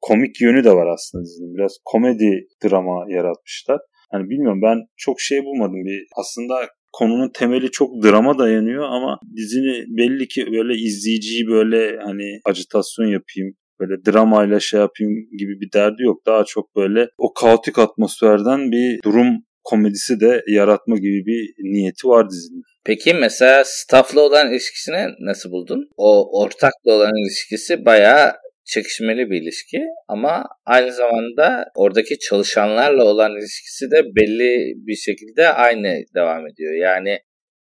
komik 0.01 0.41
yönü 0.41 0.63
de 0.63 0.71
var 0.71 0.88
aslında 0.88 1.23
dizinin. 1.23 1.55
Biraz 1.57 1.77
komedi 1.85 2.47
drama 2.63 3.05
yaratmışlar. 3.09 3.79
Hani 4.11 4.29
bilmiyorum 4.29 4.61
ben 4.61 4.77
çok 4.97 5.21
şey 5.21 5.43
bulmadım. 5.43 5.85
Bir 5.85 6.07
aslında 6.15 6.55
konunun 6.91 7.31
temeli 7.33 7.71
çok 7.71 8.03
drama 8.03 8.38
dayanıyor 8.38 8.83
ama 8.83 9.19
dizini 9.35 9.97
belli 9.97 10.27
ki 10.27 10.45
böyle 10.51 10.73
izleyiciyi 10.73 11.47
böyle 11.47 11.97
hani 11.97 12.39
ajitasyon 12.45 13.05
yapayım 13.05 13.55
böyle 13.79 14.05
dramayla 14.05 14.59
şey 14.59 14.79
yapayım 14.79 15.13
gibi 15.38 15.59
bir 15.61 15.71
derdi 15.73 16.03
yok. 16.03 16.25
Daha 16.25 16.43
çok 16.43 16.75
böyle 16.75 17.07
o 17.17 17.33
kaotik 17.33 17.79
atmosferden 17.79 18.71
bir 18.71 19.03
durum 19.03 19.43
komedisi 19.71 20.19
de 20.19 20.43
yaratma 20.47 20.95
gibi 20.95 21.25
bir 21.25 21.41
niyeti 21.73 22.07
var 22.07 22.29
dizinin. 22.29 22.63
Peki 22.85 23.13
mesela 23.13 23.63
staff'la 23.65 24.21
olan 24.21 24.51
ilişkisini 24.51 25.07
nasıl 25.19 25.51
buldun? 25.51 25.89
O 25.97 26.41
ortakla 26.41 26.93
olan 26.93 27.11
ilişkisi 27.23 27.85
bayağı 27.85 28.31
çekişmeli 28.65 29.29
bir 29.29 29.41
ilişki 29.41 29.81
ama 30.07 30.45
aynı 30.65 30.91
zamanda 30.93 31.65
oradaki 31.75 32.19
çalışanlarla 32.19 33.03
olan 33.03 33.31
ilişkisi 33.31 33.91
de 33.91 34.03
belli 34.15 34.73
bir 34.87 34.95
şekilde 34.95 35.49
aynı 35.49 36.03
devam 36.15 36.47
ediyor. 36.47 36.73
Yani 36.73 37.19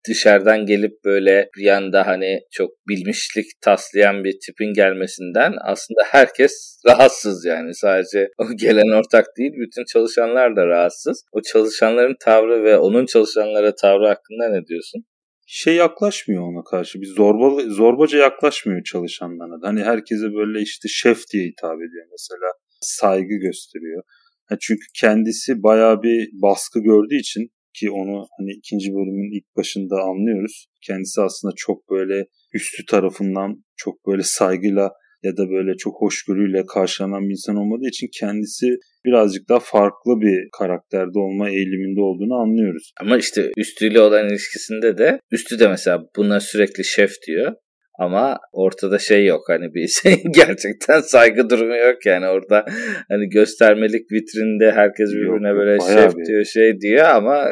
dışarıdan 0.10 0.66
gelip 0.66 1.04
böyle 1.06 1.50
bir 1.58 1.64
yanda 1.64 2.08
hani 2.08 2.40
çok 2.52 2.72
bilmişlik 2.88 3.46
taslayan 3.62 4.24
bir 4.24 4.36
tipin 4.46 4.74
gelmesinden 4.74 5.54
aslında 5.64 6.02
herkes 6.06 6.80
rahatsız 6.88 7.46
yani. 7.46 7.76
Sadece 7.76 8.30
o 8.38 8.46
gelen 8.56 9.00
ortak 9.00 9.26
değil 9.38 9.52
bütün 9.52 9.86
çalışanlar 9.86 10.56
da 10.56 10.68
rahatsız. 10.68 11.24
O 11.32 11.42
çalışanların 11.42 12.16
tavrı 12.20 12.64
ve 12.64 12.78
onun 12.78 13.06
çalışanlara 13.06 13.76
tavrı 13.76 14.08
hakkında 14.08 14.50
ne 14.50 14.66
diyorsun? 14.66 15.06
şey 15.46 15.76
yaklaşmıyor 15.76 16.42
ona 16.42 16.64
karşı. 16.64 17.02
Bir 17.02 17.08
zorba, 17.08 17.62
zorbaca 17.68 18.18
yaklaşmıyor 18.18 18.84
çalışanlarına. 18.84 19.68
Hani 19.68 19.84
herkese 19.84 20.34
böyle 20.34 20.62
işte 20.62 20.88
şef 20.88 21.18
diye 21.34 21.46
hitap 21.46 21.76
ediyor 21.76 22.06
mesela. 22.12 22.52
Saygı 22.82 23.36
gösteriyor. 23.36 24.04
çünkü 24.60 24.86
kendisi 25.00 25.64
bayağı 25.64 26.04
bir 26.04 26.30
baskı 26.34 26.80
gördüğü 26.80 27.16
için 27.16 27.50
ki 27.80 27.92
onu 27.92 28.28
hani 28.38 28.52
ikinci 28.60 28.90
bölümün 28.92 29.38
ilk 29.38 29.58
başında 29.58 29.96
anlıyoruz. 29.96 30.66
Kendisi 30.88 31.22
aslında 31.22 31.54
çok 31.58 31.90
böyle 31.90 32.26
üstü 32.54 32.86
tarafından 32.86 33.64
çok 33.76 34.08
böyle 34.08 34.24
saygıyla 34.24 34.92
ya 35.24 35.38
da 35.38 35.50
böyle 35.50 35.78
çok 35.78 36.02
hoşgörüyle 36.02 36.66
karşılanan 36.66 37.24
bir 37.24 37.32
insan 37.32 37.56
olmadığı 37.56 37.88
için 37.88 38.08
kendisi 38.20 38.68
birazcık 39.06 39.50
daha 39.50 39.60
farklı 39.60 40.22
bir 40.22 40.50
karakterde 40.60 41.20
olma 41.20 41.50
eğiliminde 41.50 42.02
olduğunu 42.02 42.36
anlıyoruz. 42.36 42.94
Ama 43.02 43.18
işte 43.18 43.52
üstüyle 43.58 44.02
olan 44.02 44.30
ilişkisinde 44.30 44.98
de 44.98 45.20
üstü 45.32 45.60
de 45.60 45.68
mesela 45.68 46.00
buna 46.18 46.40
sürekli 46.40 46.84
şef 46.84 47.12
diyor. 47.28 47.54
Ama 48.00 48.38
ortada 48.52 49.00
şey 49.00 49.26
yok 49.26 49.44
hani 49.48 49.74
bir 49.74 49.88
şey 49.88 50.24
gerçekten 50.36 51.02
saygı 51.02 51.50
durumu 51.50 51.76
yok 51.76 52.06
yani 52.06 52.28
orada 52.28 52.66
hani 53.10 53.30
göstermelik 53.30 54.12
vitrinde 54.12 54.72
herkes 54.72 55.10
birbirine 55.10 55.48
yok, 55.48 55.58
böyle 55.58 55.80
şef 55.80 56.18
bir... 56.18 56.26
diyor 56.26 56.44
şey 56.46 56.82
diyor 56.82 57.06
ama 57.06 57.48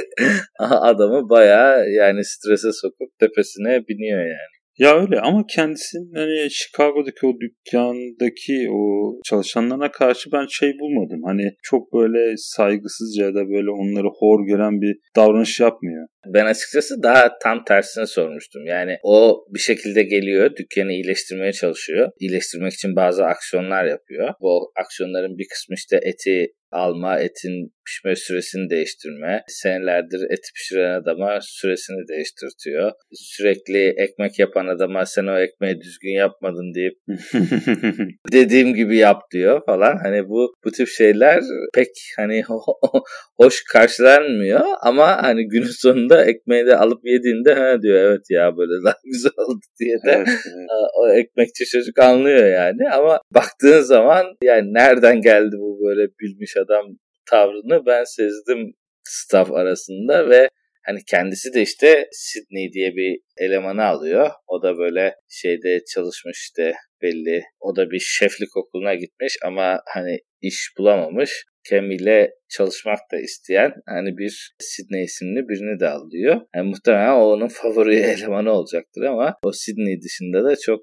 adamı 0.58 1.30
baya 1.30 1.84
yani 1.84 2.24
strese 2.24 2.72
sokup 2.72 3.18
tepesine 3.18 3.84
biniyor 3.88 4.20
yani. 4.20 4.57
Ya 4.78 5.00
öyle 5.00 5.20
ama 5.20 5.44
kendisinin 5.50 6.14
hani 6.14 6.50
Chicago'daki 6.50 7.26
o 7.26 7.32
dükkandaki 7.40 8.70
o 8.70 9.12
çalışanlarına 9.24 9.90
karşı 9.90 10.32
ben 10.32 10.46
şey 10.50 10.72
bulmadım. 10.78 11.20
Hani 11.24 11.50
çok 11.62 11.92
böyle 11.92 12.34
saygısızca 12.36 13.24
ya 13.24 13.34
da 13.34 13.48
böyle 13.48 13.70
onları 13.70 14.08
hor 14.18 14.46
gören 14.46 14.80
bir 14.80 14.96
davranış 15.16 15.60
yapmıyor. 15.60 16.06
Ben 16.34 16.46
açıkçası 16.46 17.02
daha 17.02 17.38
tam 17.42 17.64
tersini 17.64 18.06
sormuştum. 18.06 18.66
Yani 18.66 18.96
o 19.02 19.44
bir 19.54 19.58
şekilde 19.58 20.02
geliyor, 20.02 20.50
dükkanı 20.56 20.92
iyileştirmeye 20.92 21.52
çalışıyor. 21.52 22.10
İyileştirmek 22.20 22.72
için 22.72 22.96
bazı 22.96 23.24
aksiyonlar 23.24 23.84
yapıyor. 23.84 24.34
Bu 24.40 24.72
aksiyonların 24.84 25.38
bir 25.38 25.46
kısmı 25.50 25.74
işte 25.74 26.00
eti 26.02 26.52
alma, 26.72 27.18
etin 27.18 27.72
pişme 27.88 28.16
süresini 28.16 28.70
değiştirme. 28.70 29.42
Senelerdir 29.48 30.20
et 30.30 30.44
pişiren 30.54 31.00
adama 31.00 31.38
süresini 31.42 32.08
değiştirtiyor. 32.08 32.92
Sürekli 33.12 33.88
ekmek 33.88 34.38
yapan 34.38 34.66
adama 34.66 35.06
sen 35.06 35.26
o 35.26 35.38
ekmeği 35.38 35.80
düzgün 35.80 36.10
yapmadın 36.10 36.74
deyip 36.74 36.94
dediğim 38.32 38.74
gibi 38.74 38.96
yap 38.96 39.22
diyor 39.32 39.62
falan. 39.66 39.96
Hani 40.02 40.28
bu 40.28 40.54
bu 40.64 40.70
tip 40.70 40.88
şeyler 40.88 41.42
pek 41.74 41.88
hani 42.16 42.42
hoş 43.36 43.64
karşılanmıyor 43.72 44.60
ama 44.82 45.22
hani 45.22 45.48
günün 45.48 45.72
sonunda 45.82 46.24
ekmeği 46.24 46.66
de 46.66 46.76
alıp 46.76 47.00
yediğinde 47.04 47.54
ha 47.54 47.82
diyor 47.82 47.96
evet 47.96 48.30
ya 48.30 48.56
böyle 48.56 48.84
daha 48.84 48.94
güzel 49.04 49.32
oldu 49.36 49.60
diye 49.80 49.96
de 49.96 50.10
evet, 50.16 50.28
evet. 50.28 50.68
o 50.94 51.08
ekmekçi 51.08 51.64
çocuk 51.64 51.98
anlıyor 51.98 52.46
yani 52.46 52.90
ama 52.92 53.20
baktığın 53.34 53.80
zaman 53.80 54.26
yani 54.42 54.74
nereden 54.74 55.20
geldi 55.20 55.56
bu 55.58 55.78
böyle 55.86 56.08
bilmiş 56.20 56.56
adam 56.56 56.98
tavrını 57.30 57.86
ben 57.86 58.04
sezdim 58.04 58.74
staff 59.04 59.52
arasında 59.52 60.30
ve 60.30 60.48
hani 60.86 60.98
kendisi 61.06 61.54
de 61.54 61.62
işte 61.62 62.08
Sydney 62.12 62.72
diye 62.72 62.90
bir 62.96 63.20
elemanı 63.36 63.84
alıyor. 63.84 64.30
O 64.46 64.62
da 64.62 64.78
böyle 64.78 65.14
şeyde 65.28 65.80
çalışmış 65.94 66.38
işte 66.38 66.72
belli. 67.02 67.42
O 67.60 67.76
da 67.76 67.90
bir 67.90 68.00
şeflik 68.00 68.56
okuluna 68.56 68.94
gitmiş 68.94 69.36
ama 69.44 69.80
hani 69.94 70.18
iş 70.40 70.70
bulamamış. 70.78 71.44
Cam 71.70 71.90
ile 71.90 72.30
çalışmak 72.48 72.98
da 73.12 73.20
isteyen 73.20 73.72
hani 73.86 74.18
bir 74.18 74.54
Sydney 74.60 75.04
isimli 75.04 75.48
birini 75.48 75.80
de 75.80 75.88
alıyor. 75.88 76.40
Yani 76.54 76.68
muhtemelen 76.68 77.12
o 77.12 77.24
onun 77.24 77.48
favori 77.62 77.96
elemanı 77.96 78.52
olacaktır 78.52 79.02
ama 79.02 79.34
o 79.42 79.52
Sydney 79.52 80.02
dışında 80.02 80.44
da 80.44 80.56
çok 80.56 80.80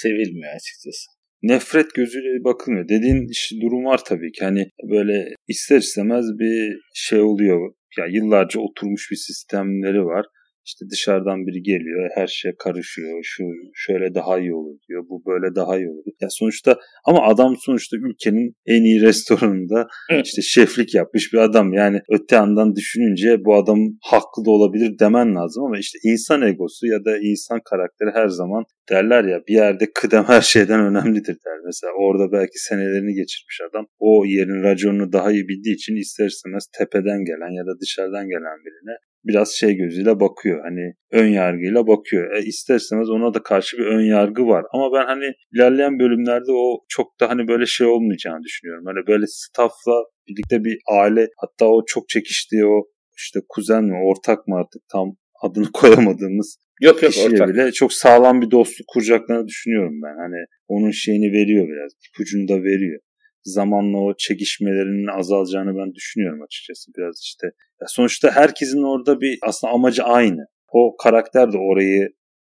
sevilmiyor 0.00 0.54
açıkçası 0.54 1.17
nefret 1.42 1.94
gözüyle 1.94 2.44
bakılmıyor. 2.44 2.88
Dediğin 2.88 3.30
durum 3.60 3.84
var 3.84 4.00
tabii 4.04 4.32
ki. 4.32 4.44
Hani 4.44 4.70
böyle 4.90 5.34
ister 5.48 5.78
istemez 5.78 6.26
bir 6.38 6.80
şey 6.94 7.20
oluyor. 7.20 7.72
Ya 7.98 8.06
yıllarca 8.06 8.60
oturmuş 8.60 9.10
bir 9.10 9.16
sistemleri 9.16 10.04
var. 10.04 10.26
İşte 10.68 10.84
dışarıdan 10.92 11.46
biri 11.46 11.62
geliyor, 11.62 12.10
her 12.14 12.26
şey 12.26 12.52
karışıyor. 12.58 13.20
Şu 13.22 13.44
şöyle 13.74 14.14
daha 14.14 14.38
iyi 14.38 14.54
olur 14.54 14.76
diyor. 14.88 15.02
Bu 15.08 15.22
böyle 15.26 15.54
daha 15.54 15.78
iyi 15.78 15.88
olur. 15.90 16.04
Ya 16.20 16.28
sonuçta 16.30 16.76
ama 17.04 17.26
adam 17.26 17.54
sonuçta 17.66 17.96
ülkenin 17.96 18.54
en 18.66 18.82
iyi 18.82 19.02
restoranında 19.08 19.86
işte 20.24 20.42
şeflik 20.42 20.94
yapmış 20.94 21.32
bir 21.32 21.38
adam. 21.38 21.72
Yani 21.72 22.00
öte 22.10 22.36
yandan 22.36 22.74
düşününce 22.76 23.44
bu 23.44 23.54
adam 23.54 23.78
haklı 24.02 24.44
da 24.44 24.50
olabilir 24.50 24.98
demen 24.98 25.34
lazım 25.34 25.64
ama 25.64 25.78
işte 25.78 25.98
insan 26.04 26.42
egosu 26.42 26.86
ya 26.86 27.04
da 27.04 27.18
insan 27.18 27.60
karakteri 27.70 28.10
her 28.14 28.28
zaman 28.28 28.64
derler 28.90 29.24
ya 29.24 29.38
bir 29.48 29.54
yerde 29.54 29.86
kıdem 29.94 30.24
her 30.24 30.40
şeyden 30.40 30.80
önemlidir 30.80 31.36
der. 31.46 31.58
Mesela 31.66 31.92
orada 31.92 32.32
belki 32.32 32.58
senelerini 32.68 33.14
geçirmiş 33.14 33.60
adam 33.70 33.86
o 33.98 34.24
yerin 34.24 34.62
raconunu 34.62 35.12
daha 35.12 35.32
iyi 35.32 35.48
bildiği 35.48 35.74
için 35.74 35.96
ister 35.96 36.26
istemez 36.26 36.66
tepeden 36.78 37.24
gelen 37.24 37.52
ya 37.58 37.66
da 37.66 37.80
dışarıdan 37.80 38.28
gelen 38.28 38.58
birine 38.64 38.96
biraz 39.24 39.50
şey 39.50 39.74
gözüyle 39.74 40.20
bakıyor. 40.20 40.60
Hani 40.62 40.94
ön 41.12 41.28
yargıyla 41.28 41.86
bakıyor. 41.86 42.36
E 42.36 42.42
ister 42.42 42.76
istemez 42.76 43.10
ona 43.10 43.34
da 43.34 43.42
karşı 43.42 43.78
bir 43.78 43.86
ön 43.86 44.04
yargı 44.04 44.46
var. 44.46 44.64
Ama 44.72 44.92
ben 44.92 45.06
hani 45.06 45.32
ilerleyen 45.54 45.98
bölümlerde 45.98 46.52
o 46.52 46.84
çok 46.88 47.20
da 47.20 47.28
hani 47.30 47.48
böyle 47.48 47.66
şey 47.66 47.86
olmayacağını 47.86 48.42
düşünüyorum. 48.42 48.84
Hani 48.86 49.06
böyle 49.06 49.24
staffla 49.26 50.04
birlikte 50.28 50.64
bir 50.64 50.78
aile 50.90 51.28
hatta 51.36 51.66
o 51.66 51.84
çok 51.86 52.08
çekiştiği 52.08 52.66
o 52.66 52.84
işte 53.16 53.40
kuzen 53.48 53.84
mi 53.84 53.96
ortak 54.04 54.48
mı 54.48 54.56
artık 54.56 54.82
tam 54.92 55.16
adını 55.42 55.66
koyamadığımız 55.72 56.58
yok, 56.80 57.02
yok, 57.02 57.12
kişiye 57.12 57.28
ortak. 57.28 57.48
bile 57.48 57.72
çok 57.72 57.92
sağlam 57.92 58.42
bir 58.42 58.50
dostluk 58.50 58.88
kuracaklarını 58.88 59.46
düşünüyorum 59.46 59.94
ben. 60.04 60.16
Hani 60.24 60.44
onun 60.68 60.90
şeyini 60.90 61.32
veriyor 61.32 61.68
biraz. 61.68 61.92
ipucunu 62.08 62.48
da 62.48 62.62
veriyor 62.62 63.00
zamanla 63.44 63.98
o 63.98 64.14
çekişmelerinin 64.18 65.18
azalacağını 65.18 65.76
ben 65.78 65.94
düşünüyorum 65.94 66.42
açıkçası 66.42 66.90
biraz 66.98 67.20
işte. 67.22 67.46
Ya 67.80 67.86
sonuçta 67.88 68.30
herkesin 68.30 68.82
orada 68.82 69.20
bir 69.20 69.38
aslında 69.42 69.72
amacı 69.72 70.02
aynı. 70.04 70.46
O 70.72 70.96
karakter 70.96 71.52
de 71.52 71.58
orayı 71.58 72.08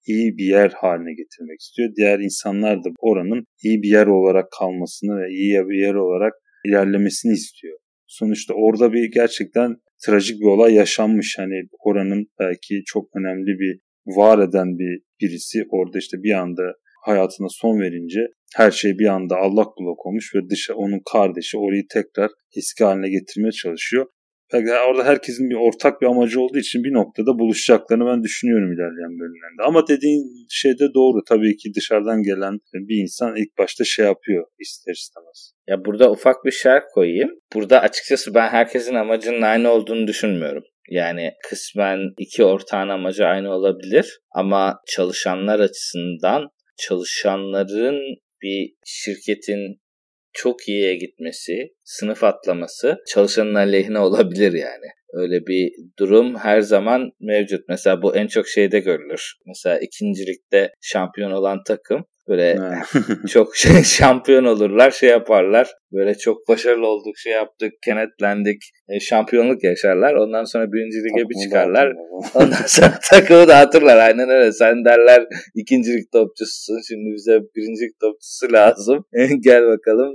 iyi 0.07 0.37
bir 0.37 0.45
yer 0.45 0.69
haline 0.69 1.13
getirmek 1.13 1.59
istiyor. 1.59 1.89
Diğer 1.97 2.19
insanlar 2.19 2.83
da 2.83 2.89
oranın 2.99 3.45
iyi 3.63 3.81
bir 3.81 3.89
yer 3.89 4.07
olarak 4.07 4.51
kalmasını 4.59 5.21
ve 5.21 5.29
iyi 5.29 5.53
bir 5.69 5.79
yer 5.85 5.93
olarak 5.93 6.33
ilerlemesini 6.65 7.33
istiyor. 7.33 7.77
Sonuçta 8.07 8.53
orada 8.53 8.93
bir 8.93 9.11
gerçekten 9.11 9.75
trajik 10.05 10.39
bir 10.41 10.45
olay 10.45 10.73
yaşanmış. 10.73 11.35
Hani 11.37 11.67
oranın 11.79 12.27
belki 12.39 12.81
çok 12.85 13.09
önemli 13.15 13.59
bir 13.59 13.79
var 14.15 14.39
eden 14.39 14.77
bir 14.79 15.01
birisi 15.21 15.65
orada 15.69 15.97
işte 15.97 16.17
bir 16.23 16.31
anda 16.31 16.63
hayatına 17.05 17.47
son 17.49 17.79
verince 17.79 18.19
her 18.55 18.71
şey 18.71 18.99
bir 18.99 19.05
anda 19.05 19.35
allak 19.35 19.67
bullak 19.77 20.05
olmuş 20.05 20.35
ve 20.35 20.49
dışa 20.49 20.73
onun 20.73 21.01
kardeşi 21.11 21.57
orayı 21.57 21.83
tekrar 21.93 22.31
eski 22.57 22.83
haline 22.83 23.09
getirmeye 23.09 23.51
çalışıyor. 23.51 24.05
Belki 24.53 24.71
orada 24.73 25.05
herkesin 25.05 25.49
bir 25.49 25.55
ortak 25.55 26.01
bir 26.01 26.07
amacı 26.07 26.41
olduğu 26.41 26.57
için 26.57 26.83
bir 26.83 26.93
noktada 26.93 27.39
buluşacaklarını 27.39 28.05
ben 28.05 28.23
düşünüyorum 28.23 28.73
ilerleyen 28.73 29.19
bölümlerde. 29.19 29.63
Ama 29.67 29.87
dediğin 29.87 30.47
şey 30.49 30.71
de 30.71 30.93
doğru. 30.93 31.23
Tabii 31.27 31.57
ki 31.57 31.69
dışarıdan 31.75 32.23
gelen 32.23 32.59
bir 32.73 33.01
insan 33.01 33.35
ilk 33.35 33.57
başta 33.57 33.83
şey 33.83 34.05
yapıyor 34.05 34.45
ister 34.59 34.93
istemez. 34.93 35.53
Ya 35.67 35.85
burada 35.85 36.11
ufak 36.11 36.45
bir 36.45 36.51
şer 36.51 36.83
koyayım. 36.93 37.29
Burada 37.55 37.81
açıkçası 37.81 38.33
ben 38.33 38.49
herkesin 38.49 38.95
amacının 38.95 39.41
aynı 39.41 39.71
olduğunu 39.71 40.07
düşünmüyorum. 40.07 40.63
Yani 40.89 41.31
kısmen 41.49 41.99
iki 42.17 42.43
ortağın 42.43 42.89
amacı 42.89 43.25
aynı 43.25 43.51
olabilir 43.51 44.19
ama 44.31 44.79
çalışanlar 44.87 45.59
açısından 45.59 46.49
çalışanların 46.77 48.17
bir 48.41 48.73
şirketin 48.85 49.81
çok 50.33 50.67
iyiye 50.67 50.95
gitmesi, 50.95 51.73
sınıf 51.83 52.23
atlaması 52.23 52.97
çalışanın 53.07 53.55
aleyhine 53.55 53.99
olabilir 53.99 54.53
yani. 54.53 54.87
Öyle 55.13 55.47
bir 55.47 55.71
durum 55.99 56.35
her 56.35 56.61
zaman 56.61 57.11
mevcut. 57.19 57.69
Mesela 57.69 58.01
bu 58.01 58.15
en 58.15 58.27
çok 58.27 58.47
şeyde 58.47 58.79
görülür. 58.79 59.33
Mesela 59.45 59.79
ikincilikte 59.79 60.71
şampiyon 60.81 61.31
olan 61.31 61.63
takım 61.67 62.05
Böyle 62.27 62.57
çok 63.29 63.55
şey, 63.55 63.83
şampiyon 63.83 64.45
olurlar, 64.45 64.91
şey 64.91 65.09
yaparlar. 65.09 65.67
Böyle 65.91 66.17
çok 66.17 66.47
başarılı 66.47 66.87
olduk, 66.87 67.17
şey 67.17 67.33
yaptık, 67.33 67.73
kenetlendik, 67.85 68.61
e, 68.89 68.99
şampiyonluk 68.99 69.63
yaşarlar. 69.63 70.13
Ondan 70.13 70.43
sonra 70.43 70.71
birinci 70.71 70.97
lige 70.97 71.29
bir 71.29 71.43
çıkarlar. 71.43 71.93
Ondan 72.33 72.65
sonra 72.67 72.99
takımı 73.11 73.47
dağıtırlar. 73.47 73.97
Aynen 73.97 74.29
öyle. 74.29 74.51
Sen 74.51 74.85
derler 74.85 75.25
ikincilik 75.55 76.11
topçusun. 76.11 76.79
Şimdi 76.87 77.13
bize 77.15 77.39
birincilik 77.55 77.99
topçusu 77.99 78.53
lazım. 78.53 79.05
Gel 79.43 79.63
bakalım 79.63 80.13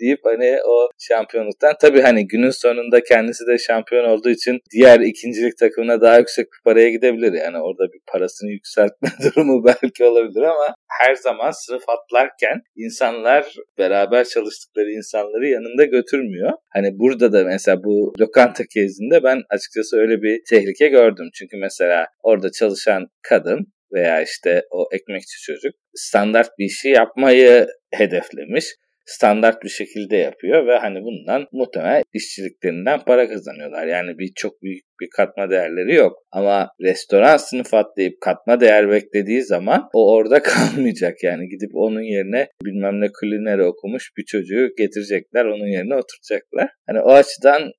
deyip 0.00 0.20
hani 0.24 0.58
o 0.66 0.88
şampiyonluktan 0.98 1.74
tabii 1.80 2.00
hani 2.00 2.26
günün 2.28 2.50
sonunda 2.50 3.02
kendisi 3.02 3.46
de 3.46 3.58
şampiyon 3.58 4.04
olduğu 4.04 4.30
için 4.30 4.60
diğer 4.72 5.00
ikincilik 5.00 5.58
takımına 5.58 6.00
daha 6.00 6.18
yüksek 6.18 6.46
bir 6.46 6.64
paraya 6.64 6.90
gidebilir. 6.90 7.32
Yani 7.32 7.58
orada 7.58 7.92
bir 7.92 8.00
parasını 8.12 8.50
yükseltme 8.50 9.08
durumu 9.24 9.64
belki 9.64 10.04
olabilir 10.04 10.42
ama 10.42 10.74
her 10.88 11.14
zaman 11.14 11.50
sınıf 11.50 11.82
atlarken 11.88 12.62
insanlar 12.76 13.54
beraber 13.78 14.24
çalıştıkları 14.24 14.90
insanları 14.90 15.46
yanında 15.46 15.84
götürmüyor. 15.84 16.52
Hani 16.74 16.98
burada 16.98 17.32
da 17.32 17.44
mesela 17.44 17.84
bu 17.84 18.12
lokanta 18.20 18.64
kezinde 18.74 19.22
ben 19.22 19.42
açıkçası 19.50 19.96
öyle 19.96 20.22
bir 20.22 20.40
tehlike 20.50 20.88
gördüm. 20.88 21.30
Çünkü 21.34 21.56
mesela 21.56 22.06
orada 22.22 22.50
çalışan 22.52 23.06
kadın 23.22 23.66
veya 23.92 24.22
işte 24.22 24.62
o 24.70 24.88
ekmekçi 24.92 25.42
çocuk 25.46 25.74
standart 25.94 26.50
bir 26.58 26.64
işi 26.64 26.88
yapmayı 26.88 27.66
hedeflemiş 27.94 28.64
standart 29.08 29.62
bir 29.62 29.68
şekilde 29.68 30.16
yapıyor 30.16 30.66
ve 30.66 30.78
hani 30.78 31.02
bundan 31.02 31.46
muhtemelen 31.52 32.02
işçiliklerinden 32.12 33.00
para 33.06 33.28
kazanıyorlar. 33.28 33.86
Yani 33.86 34.18
bir 34.18 34.32
çok 34.36 34.62
büyük 34.62 34.84
bir 35.00 35.08
katma 35.16 35.50
değerleri 35.50 35.94
yok. 35.94 36.12
Ama 36.32 36.70
restoran 36.80 37.36
sınıf 37.36 37.74
atlayıp 37.74 38.20
katma 38.20 38.60
değer 38.60 38.90
beklediği 38.90 39.42
zaman 39.42 39.88
o 39.94 40.12
orada 40.12 40.42
kalmayacak. 40.42 41.22
Yani 41.22 41.48
gidip 41.48 41.70
onun 41.74 42.02
yerine 42.02 42.48
bilmem 42.64 43.00
ne 43.00 43.08
kulineri 43.20 43.64
okumuş 43.64 44.10
bir 44.16 44.24
çocuğu 44.24 44.68
getirecekler. 44.78 45.44
Onun 45.44 45.66
yerine 45.66 45.94
oturacaklar. 45.94 46.70
Hani 46.86 47.00
o 47.00 47.12
açıdan 47.12 47.72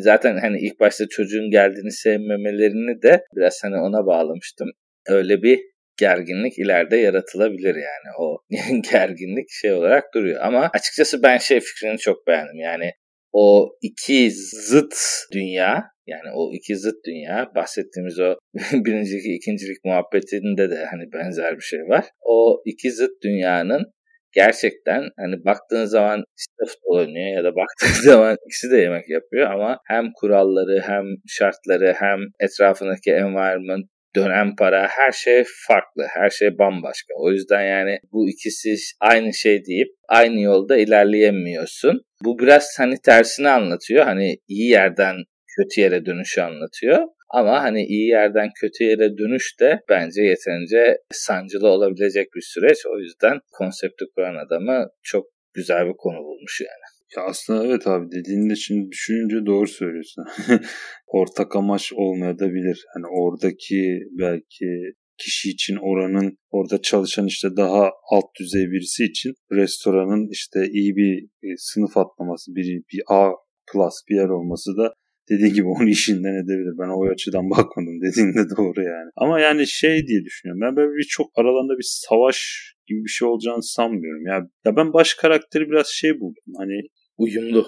zaten 0.00 0.38
hani 0.38 0.58
ilk 0.60 0.80
başta 0.80 1.04
çocuğun 1.10 1.50
geldiğini 1.50 1.92
sevmemelerini 1.92 3.02
de 3.02 3.22
biraz 3.36 3.58
hani 3.62 3.76
ona 3.76 4.06
bağlamıştım. 4.06 4.68
Öyle 5.08 5.42
bir 5.42 5.60
gerginlik 5.98 6.58
ileride 6.58 6.96
yaratılabilir 6.96 7.74
yani. 7.74 8.16
O 8.18 8.38
gerginlik 8.92 9.50
şey 9.50 9.72
olarak 9.72 10.04
duruyor. 10.14 10.40
Ama 10.42 10.70
açıkçası 10.74 11.22
ben 11.22 11.38
şey 11.38 11.60
fikrini 11.60 11.98
çok 11.98 12.26
beğendim. 12.26 12.60
Yani 12.60 12.90
o 13.32 13.70
iki 13.82 14.30
zıt 14.70 14.94
dünya 15.32 15.84
yani 16.06 16.30
o 16.34 16.52
iki 16.54 16.76
zıt 16.76 17.04
dünya 17.06 17.50
bahsettiğimiz 17.54 18.20
o 18.20 18.34
birincilik 18.72 19.26
ikincilik 19.26 19.84
muhabbetinde 19.84 20.70
de 20.70 20.84
hani 20.84 21.12
benzer 21.12 21.56
bir 21.56 21.62
şey 21.62 21.80
var. 21.80 22.04
O 22.20 22.62
iki 22.64 22.90
zıt 22.90 23.22
dünyanın 23.24 23.92
gerçekten 24.32 25.02
hani 25.16 25.44
baktığın 25.44 25.84
zaman 25.84 26.24
işte 26.38 26.72
futbol 26.72 26.98
oynuyor 26.98 27.36
ya 27.36 27.44
da 27.44 27.52
baktığın 27.56 28.02
zaman 28.10 28.36
ikisi 28.46 28.70
de 28.70 28.76
yemek 28.76 29.10
yapıyor 29.10 29.50
ama 29.50 29.78
hem 29.86 30.12
kuralları 30.20 30.82
hem 30.82 31.04
şartları 31.28 31.94
hem 31.98 32.18
etrafındaki 32.40 33.10
environment 33.10 33.86
dönem 34.16 34.56
para 34.56 34.88
her 34.88 35.12
şey 35.12 35.44
farklı. 35.66 36.06
Her 36.14 36.30
şey 36.30 36.58
bambaşka. 36.58 37.14
O 37.16 37.30
yüzden 37.30 37.62
yani 37.62 37.98
bu 38.12 38.28
ikisi 38.28 38.74
aynı 39.00 39.34
şey 39.34 39.64
deyip 39.64 39.88
aynı 40.08 40.40
yolda 40.40 40.76
ilerleyemiyorsun. 40.76 42.02
Bu 42.24 42.38
biraz 42.38 42.74
hani 42.78 42.94
tersini 43.04 43.48
anlatıyor. 43.48 44.04
Hani 44.04 44.36
iyi 44.48 44.70
yerden 44.70 45.16
kötü 45.56 45.80
yere 45.80 46.06
dönüşü 46.06 46.40
anlatıyor. 46.40 47.06
Ama 47.30 47.62
hani 47.62 47.86
iyi 47.86 48.08
yerden 48.08 48.48
kötü 48.60 48.84
yere 48.84 49.18
dönüş 49.18 49.60
de 49.60 49.80
bence 49.88 50.22
yeterince 50.22 50.98
sancılı 51.12 51.68
olabilecek 51.68 52.34
bir 52.34 52.42
süreç. 52.42 52.78
O 52.86 52.98
yüzden 52.98 53.40
konsepti 53.52 54.04
kuran 54.14 54.46
adamı 54.46 54.88
çok 55.02 55.26
güzel 55.54 55.86
bir 55.86 55.96
konu 55.96 56.18
bulmuş 56.18 56.60
yani. 56.60 56.97
Ya 57.16 57.22
aslında 57.22 57.66
evet 57.66 57.86
abi 57.86 58.06
dediğinde 58.10 58.56
şimdi 58.56 58.90
düşününce 58.90 59.46
doğru 59.46 59.66
söylüyorsun. 59.66 60.24
Ortak 61.06 61.56
amaç 61.56 61.92
olmayabilir. 61.92 62.84
Hani 62.94 63.06
oradaki 63.06 64.00
belki 64.18 64.66
kişi 65.18 65.50
için 65.50 65.76
oranın 65.76 66.38
orada 66.50 66.82
çalışan 66.82 67.26
işte 67.26 67.48
daha 67.56 67.90
alt 68.10 68.24
düzey 68.40 68.64
birisi 68.70 69.04
için 69.04 69.34
restoranın 69.52 70.28
işte 70.32 70.68
iyi 70.72 70.96
bir 70.96 71.24
e, 71.24 71.48
sınıf 71.56 71.96
atlaması, 71.96 72.54
bir, 72.54 72.82
bir 72.92 73.02
A 73.08 73.30
plus 73.72 73.94
bir 74.08 74.16
yer 74.16 74.28
olması 74.28 74.76
da 74.76 74.94
dediğin 75.30 75.54
gibi 75.54 75.66
onun 75.66 75.86
işinden 75.86 76.44
edebilir. 76.44 76.74
Ben 76.78 76.88
o 76.88 77.12
açıdan 77.12 77.50
bakmadım 77.56 77.96
dediğinde 78.06 78.56
doğru 78.56 78.82
yani. 78.82 79.10
Ama 79.16 79.40
yani 79.40 79.66
şey 79.66 80.06
diye 80.06 80.24
düşünüyorum. 80.24 80.60
Ben 80.60 80.76
böyle 80.76 80.92
bir 80.98 81.06
çok 81.08 81.26
aralarında 81.38 81.78
bir 81.78 81.88
savaş 81.88 82.38
gibi 82.86 83.04
bir 83.04 83.10
şey 83.10 83.28
olacağını 83.28 83.62
sanmıyorum. 83.62 84.26
Ya, 84.26 84.34
ya 84.64 84.76
ben 84.76 84.92
baş 84.92 85.14
karakteri 85.14 85.70
biraz 85.70 85.86
şey 85.86 86.10
buldum. 86.20 86.44
Hani 86.58 86.80
uyumlu. 87.18 87.66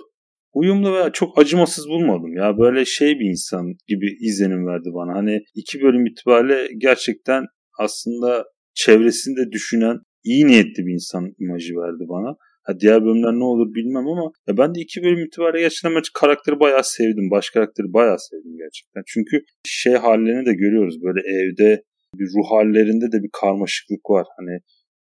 Uyumlu 0.52 0.94
ve 0.94 1.10
çok 1.12 1.38
acımasız 1.38 1.88
bulmadım 1.88 2.36
ya. 2.36 2.58
Böyle 2.58 2.84
şey 2.84 3.18
bir 3.20 3.30
insan 3.30 3.74
gibi 3.88 4.06
izlenim 4.20 4.66
verdi 4.66 4.88
bana. 4.94 5.18
Hani 5.18 5.40
iki 5.54 5.82
bölüm 5.82 6.06
itibariyle 6.06 6.68
gerçekten 6.78 7.44
aslında 7.78 8.44
çevresinde 8.74 9.52
düşünen 9.52 9.96
iyi 10.24 10.46
niyetli 10.46 10.86
bir 10.86 10.92
insan 10.92 11.34
imajı 11.38 11.74
verdi 11.74 12.04
bana. 12.08 12.36
Ha, 12.62 12.80
diğer 12.80 13.04
bölümler 13.04 13.32
ne 13.32 13.44
olur 13.44 13.74
bilmem 13.74 14.06
ama 14.08 14.32
ya 14.48 14.56
ben 14.58 14.74
de 14.74 14.80
iki 14.80 15.02
bölüm 15.02 15.26
itibariyle 15.26 15.60
gerçekten 15.60 15.94
ben 15.94 16.02
karakteri 16.14 16.60
bayağı 16.60 16.84
sevdim. 16.84 17.30
Baş 17.30 17.50
karakteri 17.50 17.92
bayağı 17.92 18.18
sevdim 18.18 18.56
gerçekten. 18.56 19.02
Çünkü 19.06 19.36
şey 19.66 19.94
hallerini 19.94 20.46
de 20.46 20.54
görüyoruz. 20.54 21.02
Böyle 21.02 21.20
evde 21.20 21.82
bir 22.14 22.26
ruh 22.26 22.50
hallerinde 22.50 23.12
de 23.12 23.22
bir 23.22 23.30
karmaşıklık 23.40 24.10
var. 24.10 24.26
Hani 24.38 24.58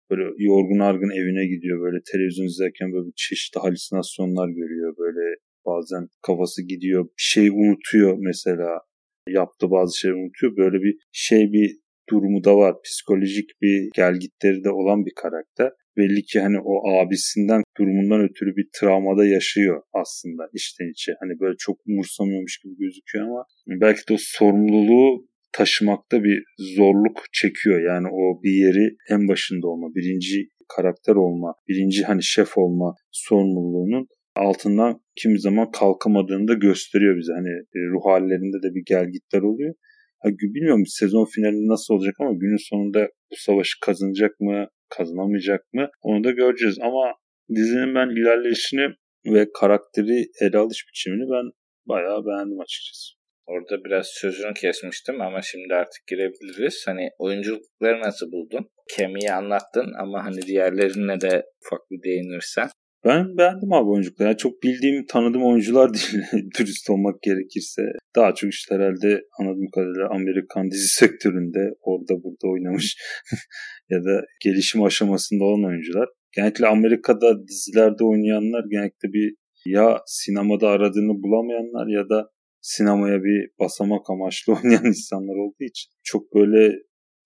böyle 0.10 0.24
yorgun 0.38 0.80
argın 0.80 1.10
evine 1.20 1.46
gidiyor 1.54 1.82
böyle 1.82 2.00
televizyon 2.12 2.46
izlerken 2.46 2.94
böyle 2.94 3.10
çeşitli 3.16 3.60
halüsinasyonlar 3.60 4.50
görüyor 4.50 4.96
böyle 4.98 5.36
bazen 5.66 6.08
kafası 6.22 6.62
gidiyor 6.68 7.06
bir 7.06 7.24
şey 7.34 7.48
unutuyor 7.50 8.18
mesela 8.20 8.80
yaptığı 9.30 9.72
bazı 9.72 10.00
şeyleri 10.00 10.20
unutuyor 10.20 10.58
böyle 10.58 10.78
bir 10.84 10.98
şey 11.12 11.52
bir 11.54 11.78
durumu 12.10 12.44
da 12.44 12.58
var 12.58 12.76
psikolojik 12.84 13.50
bir 13.62 13.90
gelgitleri 13.96 14.64
de 14.64 14.72
olan 14.72 15.06
bir 15.06 15.14
karakter 15.16 15.72
belli 15.98 16.24
ki 16.24 16.40
hani 16.40 16.58
o 16.60 16.74
abisinden 16.92 17.64
durumundan 17.78 18.22
ötürü 18.22 18.56
bir 18.56 18.68
travmada 18.80 19.26
yaşıyor 19.26 19.82
aslında 19.94 20.50
içten 20.54 20.92
içe. 20.92 21.12
Hani 21.22 21.40
böyle 21.40 21.56
çok 21.60 21.78
umursamıyormuş 21.88 22.60
gibi 22.64 22.78
gözüküyor 22.78 23.28
ama 23.28 23.46
belki 23.68 24.02
de 24.10 24.14
o 24.14 24.18
sorumluluğu 24.20 25.29
taşımakta 25.52 26.24
bir 26.24 26.44
zorluk 26.58 27.24
çekiyor. 27.34 27.82
Yani 27.82 28.08
o 28.08 28.44
bir 28.44 28.52
yeri 28.52 28.96
en 29.10 29.28
başında 29.28 29.68
olma, 29.68 29.88
birinci 29.96 30.48
karakter 30.76 31.16
olma, 31.16 31.54
birinci 31.68 32.04
hani 32.04 32.24
şef 32.24 32.58
olma 32.58 32.96
sorumluluğunun 33.12 34.08
altından 34.36 35.02
kimi 35.16 35.40
zaman 35.40 35.72
kalkamadığını 35.72 36.48
da 36.48 36.54
gösteriyor 36.54 37.18
bize. 37.18 37.34
Hani 37.34 37.50
e, 37.50 37.80
ruh 37.92 38.06
hallerinde 38.06 38.58
de 38.64 38.76
bir 38.76 38.84
gelgitler 38.86 39.42
oluyor. 39.42 39.74
Ha, 40.20 40.30
bilmiyorum 40.30 40.84
sezon 40.88 41.26
finali 41.26 41.68
nasıl 41.68 41.94
olacak 41.94 42.16
ama 42.20 42.32
günün 42.34 42.70
sonunda 42.70 43.08
bu 43.32 43.36
savaşı 43.36 43.80
kazanacak 43.82 44.40
mı, 44.40 44.68
kazanamayacak 44.90 45.74
mı 45.74 45.90
onu 46.02 46.24
da 46.24 46.32
göreceğiz. 46.32 46.78
Ama 46.82 47.14
dizinin 47.56 47.96
ben 47.96 48.10
ilerleyişini 48.10 48.88
ve 49.26 49.48
karakteri 49.60 50.26
ele 50.42 50.58
alış 50.58 50.86
biçimini 50.90 51.32
ben 51.32 51.52
bayağı 51.86 52.26
beğendim 52.26 52.60
açıkçası. 52.60 53.19
Orada 53.50 53.84
biraz 53.86 54.08
sözünü 54.08 54.54
kesmiştim 54.54 55.22
ama 55.22 55.42
şimdi 55.42 55.74
artık 55.74 56.08
girebiliriz. 56.08 56.84
Hani 56.88 57.10
oyunculukları 57.20 58.02
nasıl 58.02 58.32
buldun? 58.32 58.70
Kemiği 58.96 59.32
anlattın 59.32 59.94
ama 60.00 60.26
hani 60.26 60.42
diğerlerine 60.42 61.22
de 61.22 61.44
ufak 61.62 61.82
bir 61.92 62.04
değinirsen. 62.04 62.70
Ben 63.06 63.38
beğendim 63.38 63.74
abi 63.74 63.90
oyunculukları. 63.90 64.28
Yani 64.28 64.38
çok 64.38 64.64
bildiğim, 64.64 65.06
tanıdığım 65.06 65.46
oyuncular 65.46 65.94
değil. 65.94 66.24
Dürüst 66.60 66.90
olmak 66.90 67.22
gerekirse. 67.22 67.82
Daha 68.16 68.36
çok 68.36 68.50
işte 68.54 68.76
herhalde 68.76 69.22
anladığım 69.40 69.70
kadarıyla 69.76 70.08
Amerikan 70.10 70.72
dizi 70.72 70.88
sektöründe 71.02 71.74
orada 71.82 72.24
burada 72.24 72.48
oynamış 72.54 72.98
ya 73.90 74.04
da 74.04 74.26
gelişim 74.44 74.84
aşamasında 74.84 75.44
olan 75.44 75.66
oyuncular. 75.70 76.10
Genellikle 76.36 76.68
Amerika'da 76.68 77.48
dizilerde 77.48 78.04
oynayanlar 78.04 78.64
genellikle 78.72 79.14
bir 79.14 79.36
ya 79.66 79.98
sinemada 80.06 80.68
aradığını 80.70 81.24
bulamayanlar 81.24 81.88
ya 81.88 82.10
da 82.10 82.30
sinemaya 82.62 83.24
bir 83.24 83.50
basamak 83.60 84.10
amaçlı 84.10 84.54
oynayan 84.64 84.86
insanlar 84.86 85.36
olduğu 85.36 85.64
için 85.64 85.92
çok 86.04 86.36
böyle 86.36 86.76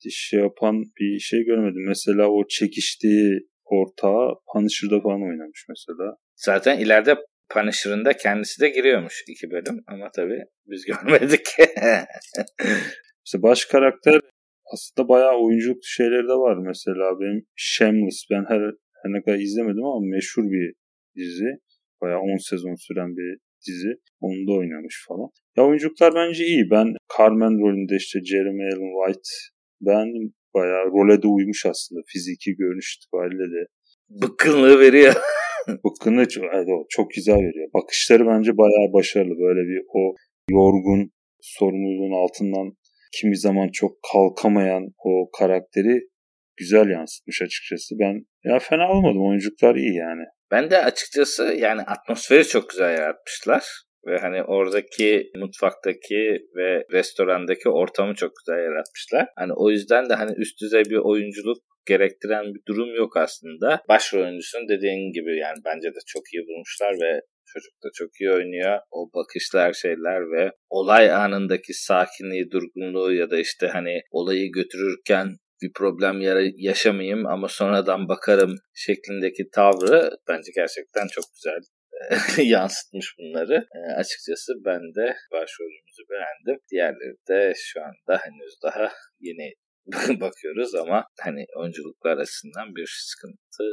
şey 0.10 0.40
yapan 0.40 0.84
bir 1.00 1.20
şey 1.20 1.44
görmedim. 1.44 1.86
Mesela 1.88 2.28
o 2.28 2.48
çekiştiği 2.48 3.40
ortağı 3.66 4.36
Punisher'da 4.54 5.02
falan 5.02 5.22
oynamış 5.22 5.66
mesela. 5.70 6.18
Zaten 6.36 6.80
ileride 6.80 7.16
Punisher'ın 7.50 8.06
da 8.06 8.14
kendisi 8.14 8.62
de 8.62 8.70
giriyormuş 8.70 9.24
iki 9.28 9.52
bölüm 9.52 9.84
ama 9.88 10.12
tabii 10.16 10.44
biz 10.66 10.86
görmedik. 10.92 11.48
işte 13.26 13.42
baş 13.42 13.66
karakter 13.66 14.22
aslında 14.74 15.10
bayağı 15.10 15.38
oyunculuk 15.38 15.78
şeyleri 15.84 16.24
de 16.24 16.38
var 16.46 16.58
mesela 16.68 17.20
benim 17.20 17.46
Shameless 17.56 18.26
ben 18.32 18.46
her, 18.48 18.62
her 19.04 19.10
ne 19.12 19.24
kadar 19.24 19.40
izlemedim 19.40 19.86
ama 19.86 20.06
meşhur 20.16 20.44
bir 20.44 20.74
dizi. 21.16 21.52
Bayağı 22.02 22.20
10 22.20 22.50
sezon 22.50 22.76
süren 22.76 23.18
bir 23.18 23.38
dizi. 23.68 23.92
Onu 24.22 24.48
da 24.48 24.52
oynamış 24.52 25.06
falan. 25.08 25.30
Ya 25.58 25.66
oyunculuklar 25.68 26.16
bence 26.16 26.46
iyi. 26.46 26.64
Ben 26.72 26.88
Carmen 27.18 27.56
rolünde 27.62 27.96
işte 27.96 28.20
Jeremy 28.30 28.64
Allen 28.64 28.94
White 28.98 29.30
beğendim. 29.82 30.34
bayağı 30.56 30.86
role 30.86 31.22
de 31.24 31.28
uymuş 31.28 31.66
aslında. 31.66 32.02
Fiziki 32.08 32.56
görünüş 32.56 32.96
itibariyle 32.96 33.48
de. 33.56 33.62
Bıkkınlığı 34.22 34.80
veriyor. 34.80 35.14
Bıkkınlığı 35.86 36.28
çok, 36.28 36.44
çok 36.90 37.12
güzel 37.12 37.36
veriyor. 37.36 37.70
Bakışları 37.74 38.24
bence 38.28 38.58
bayağı 38.58 38.94
başarılı. 38.94 39.36
Böyle 39.48 39.62
bir 39.70 39.82
o 40.00 40.16
yorgun 40.50 41.12
sorumluluğun 41.42 42.24
altından 42.24 42.78
kimi 43.20 43.38
zaman 43.38 43.70
çok 43.74 43.92
kalkamayan 44.14 44.84
o 45.06 45.30
karakteri 45.40 46.00
güzel 46.58 46.90
yansıtmış 46.90 47.42
açıkçası. 47.42 47.96
Ben 48.00 48.26
ya 48.46 48.60
fena 48.60 48.92
olmadım. 48.92 49.28
Oyunculuklar 49.28 49.76
iyi 49.76 49.96
yani. 49.96 50.24
Ben 50.54 50.72
de 50.72 50.86
açıkçası 50.86 51.44
yani 51.44 51.82
atmosferi 51.82 52.48
çok 52.48 52.70
güzel 52.70 52.98
yaratmışlar. 52.98 53.64
Ve 54.08 54.18
hani 54.18 54.44
oradaki 54.44 55.32
mutfaktaki 55.36 56.40
ve 56.56 56.84
restorandaki 56.92 57.70
ortamı 57.70 58.16
çok 58.16 58.32
güzel 58.40 58.64
yaratmışlar. 58.64 59.28
Hani 59.36 59.54
o 59.54 59.70
yüzden 59.70 60.10
de 60.10 60.14
hani 60.14 60.32
üst 60.38 60.62
düzey 60.62 60.84
bir 60.86 60.98
oyunculuk 60.98 61.58
gerektiren 61.86 62.46
bir 62.54 62.62
durum 62.68 62.96
yok 62.96 63.18
aslında. 63.18 63.82
Başrol 63.90 64.24
oyuncusunun 64.24 64.68
dediğin 64.70 65.12
gibi 65.14 65.38
yani 65.38 65.58
bence 65.66 65.88
de 65.88 66.00
çok 66.08 66.24
iyi 66.34 66.44
bulmuşlar 66.48 66.94
ve 66.94 67.22
çocuk 67.46 67.74
da 67.84 67.90
çok 67.94 68.10
iyi 68.22 68.32
oynuyor. 68.32 68.80
O 68.92 69.10
bakışlar 69.16 69.74
şeyler 69.74 70.22
ve 70.32 70.52
olay 70.70 71.12
anındaki 71.12 71.74
sakinliği, 71.74 72.52
durgunluğu 72.52 73.14
ya 73.14 73.30
da 73.30 73.40
işte 73.40 73.68
hani 73.68 74.02
olayı 74.12 74.52
götürürken 74.52 75.28
bir 75.64 75.74
problem 75.74 76.22
yaşamayayım 76.58 77.26
ama 77.28 77.48
sonradan 77.48 78.08
bakarım 78.08 78.56
şeklindeki 78.74 79.50
tavrı 79.50 80.10
bence 80.28 80.52
gerçekten 80.56 81.08
çok 81.08 81.26
güzel 81.36 81.60
yansıtmış 82.46 83.16
bunları. 83.20 83.68
E, 83.76 83.80
açıkçası 83.94 84.54
ben 84.66 84.82
de 84.96 85.16
başrolümüzü 85.32 86.04
beğendim. 86.10 86.62
Diğerleri 86.72 87.16
de 87.30 87.54
şu 87.58 87.80
anda 87.82 88.22
henüz 88.24 88.54
daha 88.64 88.92
yeni 89.20 89.54
bakıyoruz 90.22 90.76
ama 90.76 91.06
hani 91.22 91.46
oyunculuklar 91.58 92.18
açısından 92.18 92.76
bir 92.76 93.06
sıkıntı 93.06 93.64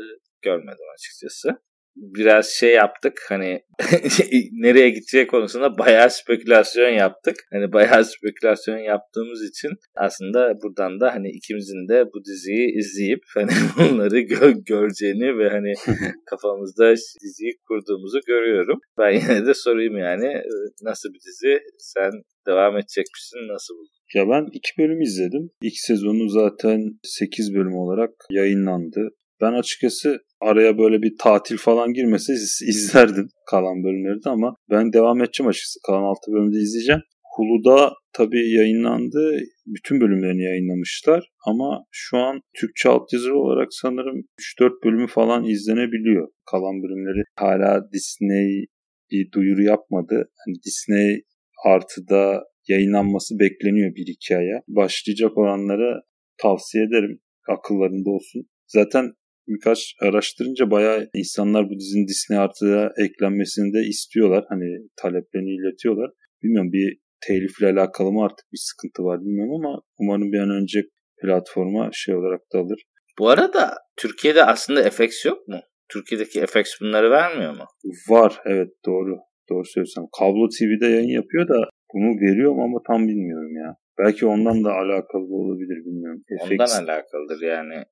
görmedim 0.42 0.86
açıkçası 0.94 1.48
biraz 1.96 2.46
şey 2.46 2.74
yaptık 2.74 3.20
hani 3.28 3.60
nereye 4.52 4.90
gideceği 4.90 5.26
konusunda 5.26 5.78
bayağı 5.78 6.10
spekülasyon 6.10 6.88
yaptık. 6.90 7.36
Hani 7.52 7.72
bayağı 7.72 8.04
spekülasyon 8.04 8.78
yaptığımız 8.78 9.50
için 9.50 9.70
aslında 9.96 10.54
buradan 10.62 11.00
da 11.00 11.14
hani 11.14 11.28
ikimizin 11.30 11.88
de 11.88 12.04
bu 12.14 12.24
diziyi 12.24 12.78
izleyip 12.78 13.22
hani 13.34 13.50
bunları 13.78 14.20
gö- 14.20 14.64
göreceğini 14.64 15.38
ve 15.38 15.48
hani 15.48 15.72
kafamızda 16.30 16.94
diziyi 17.22 17.52
kurduğumuzu 17.68 18.20
görüyorum. 18.26 18.78
Ben 18.98 19.10
yine 19.10 19.46
de 19.46 19.54
sorayım 19.54 19.98
yani 19.98 20.42
nasıl 20.82 21.08
bir 21.08 21.20
dizi? 21.26 21.58
Sen 21.78 22.10
devam 22.46 22.76
edecek 22.76 23.06
misin? 23.14 23.52
Nasıl 23.52 23.74
buldun? 23.74 24.00
Ya 24.14 24.28
ben 24.28 24.46
iki 24.52 24.70
bölüm 24.78 25.00
izledim. 25.00 25.50
İlk 25.62 25.76
sezonu 25.76 26.28
zaten 26.28 26.80
8 27.02 27.54
bölüm 27.54 27.74
olarak 27.74 28.10
yayınlandı. 28.30 29.08
Ben 29.40 29.52
açıkçası 29.52 30.18
araya 30.40 30.78
böyle 30.78 31.02
bir 31.02 31.12
tatil 31.18 31.56
falan 31.56 31.92
girmese 31.92 32.32
izlerdim 32.68 33.28
kalan 33.50 33.84
bölümleri 33.84 34.24
de 34.24 34.30
ama 34.30 34.56
ben 34.70 34.92
devam 34.92 35.22
edeceğim 35.22 35.48
açıkçası. 35.48 35.80
Kalan 35.86 36.02
6 36.02 36.32
bölümde 36.32 36.56
izleyeceğim. 36.56 37.02
Hulu'da 37.36 37.92
tabii 38.12 38.52
yayınlandı. 38.52 39.40
Bütün 39.66 40.00
bölümlerini 40.00 40.42
yayınlamışlar. 40.42 41.30
Ama 41.46 41.84
şu 41.90 42.18
an 42.18 42.40
Türkçe 42.60 42.88
altyazılı 42.88 43.38
olarak 43.38 43.68
sanırım 43.70 44.24
3-4 44.60 44.84
bölümü 44.84 45.06
falan 45.06 45.44
izlenebiliyor. 45.44 46.28
Kalan 46.50 46.82
bölümleri 46.82 47.24
hala 47.36 47.92
Disney 47.92 48.66
bir 49.10 49.32
duyuru 49.32 49.62
yapmadı. 49.62 50.14
Yani 50.14 50.56
Disney 50.66 51.22
artıda 51.66 52.42
yayınlanması 52.68 53.34
bekleniyor 53.38 53.94
bir 53.94 54.06
iki 54.06 54.36
aya. 54.36 54.62
Başlayacak 54.68 55.38
olanlara 55.38 56.00
tavsiye 56.42 56.84
ederim. 56.84 57.20
Akıllarında 57.48 58.10
olsun. 58.10 58.42
Zaten 58.66 59.12
birkaç 59.48 59.94
araştırınca 60.00 60.70
bayağı 60.70 61.08
insanlar 61.14 61.64
bu 61.70 61.78
dizinin 61.78 62.08
Disney 62.08 62.38
artıya 62.38 62.92
eklenmesini 63.04 63.74
de 63.74 63.88
istiyorlar. 63.88 64.44
Hani 64.48 64.88
taleplerini 65.02 65.50
iletiyorlar. 65.50 66.10
Bilmiyorum 66.42 66.72
bir 66.72 66.98
telifle 67.26 67.66
alakalı 67.66 68.12
mı 68.12 68.24
artık 68.24 68.46
bir 68.52 68.60
sıkıntı 68.68 69.02
var 69.02 69.20
bilmiyorum 69.20 69.54
ama 69.54 69.82
umarım 69.98 70.32
bir 70.32 70.38
an 70.38 70.50
önce 70.50 70.80
platforma 71.22 71.90
şey 71.92 72.14
olarak 72.14 72.40
da 72.54 72.58
alır. 72.58 72.82
Bu 73.18 73.28
arada 73.28 73.74
Türkiye'de 73.96 74.44
aslında 74.44 74.90
FX 74.90 75.24
yok 75.24 75.48
mu? 75.48 75.60
Türkiye'deki 75.92 76.46
FX 76.46 76.80
bunları 76.80 77.10
vermiyor 77.10 77.52
mu? 77.56 77.64
Var 78.08 78.40
evet 78.44 78.68
doğru. 78.86 79.16
Doğru 79.50 79.64
söylüyorsun. 79.64 80.08
Kablo 80.18 80.48
TV'de 80.48 80.86
yayın 80.86 81.14
yapıyor 81.20 81.48
da 81.48 81.68
bunu 81.94 82.10
veriyor 82.20 82.52
mu 82.52 82.62
ama 82.64 82.78
tam 82.86 83.08
bilmiyorum 83.08 83.56
ya. 83.56 83.76
Belki 83.98 84.26
ondan 84.26 84.64
da 84.64 84.72
alakalı 84.72 85.34
olabilir 85.42 85.78
bilmiyorum. 85.86 86.22
Ondan 86.40 86.66
FX... 86.66 86.78
alakalıdır 86.78 87.40
yani. 87.42 87.84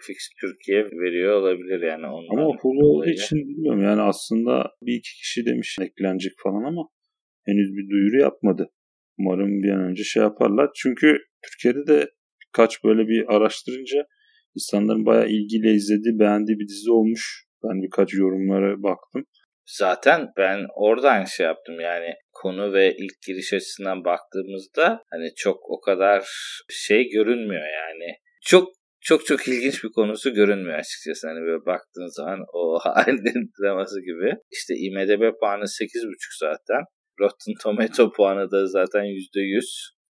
FX 0.00 0.16
Türkiye 0.40 0.84
veriyor 0.84 1.40
olabilir 1.40 1.80
yani. 1.82 2.06
Ondan 2.06 2.42
ama 2.42 2.56
Hulu 2.60 2.86
olduğu 2.86 3.10
için 3.10 3.38
bilmiyorum 3.38 3.82
yani 3.82 4.02
aslında 4.02 4.70
bir 4.82 4.94
iki 4.94 5.14
kişi 5.16 5.46
demiş 5.46 5.76
eklenecek 5.80 6.32
falan 6.42 6.64
ama 6.64 6.88
henüz 7.46 7.76
bir 7.76 7.90
duyuru 7.90 8.20
yapmadı. 8.20 8.70
Umarım 9.18 9.62
bir 9.62 9.70
an 9.70 9.80
önce 9.90 10.04
şey 10.04 10.22
yaparlar. 10.22 10.70
Çünkü 10.76 11.18
Türkiye'de 11.46 11.86
de 11.86 12.10
birkaç 12.46 12.84
böyle 12.84 13.08
bir 13.08 13.34
araştırınca 13.36 14.06
insanların 14.56 15.06
bayağı 15.06 15.28
ilgiyle 15.28 15.72
izlediği, 15.72 16.18
beğendiği 16.18 16.58
bir 16.58 16.68
dizi 16.68 16.90
olmuş. 16.90 17.46
Ben 17.64 17.82
birkaç 17.82 18.14
yorumlara 18.14 18.82
baktım. 18.82 19.24
Zaten 19.66 20.28
ben 20.36 20.66
oradan 20.74 21.24
şey 21.24 21.46
yaptım 21.46 21.80
yani 21.80 22.14
konu 22.32 22.72
ve 22.72 22.96
ilk 22.96 23.22
giriş 23.26 23.52
açısından 23.52 24.04
baktığımızda 24.04 25.02
hani 25.10 25.28
çok 25.36 25.70
o 25.70 25.80
kadar 25.80 26.24
şey 26.70 27.08
görünmüyor 27.08 27.66
yani. 27.66 28.16
Çok 28.42 28.68
çok 29.00 29.26
çok 29.26 29.48
ilginç 29.48 29.84
bir 29.84 29.88
konusu 29.88 30.34
görünmüyor 30.34 30.78
açıkçası. 30.78 31.28
Hani 31.28 31.40
böyle 31.40 31.66
baktığın 31.66 32.06
zaman 32.16 32.40
o 32.54 32.78
halin 32.82 33.52
draması 33.62 34.00
gibi. 34.00 34.34
İşte 34.52 34.74
IMDB 34.74 35.40
puanı 35.40 35.64
8.5 35.64 36.38
zaten. 36.40 36.82
Rotten 37.20 37.54
Tomato 37.62 38.12
puanı 38.12 38.50
da 38.50 38.66
zaten 38.66 39.04
%100. 39.04 39.62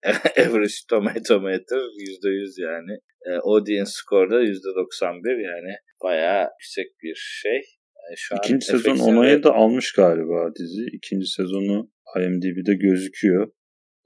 Average 0.46 0.74
Tomato 0.90 1.40
Meter 1.40 1.76
%100 1.76 2.62
yani. 2.62 2.98
E, 3.26 3.30
audience 3.42 3.90
score 3.90 4.30
da 4.30 4.42
%91 4.42 5.42
yani 5.42 5.74
bayağı 6.02 6.48
yüksek 6.60 6.86
bir 7.02 7.14
şey. 7.14 7.60
Yani 8.02 8.16
şu 8.16 8.34
İkinci 8.34 8.66
sezon 8.66 8.98
onayı 8.98 9.42
da 9.42 9.54
almış 9.54 9.92
galiba 9.92 10.54
dizi. 10.58 10.86
İkinci 10.92 11.26
sezonu 11.26 11.90
IMDb'de 12.16 12.74
gözüküyor. 12.74 13.52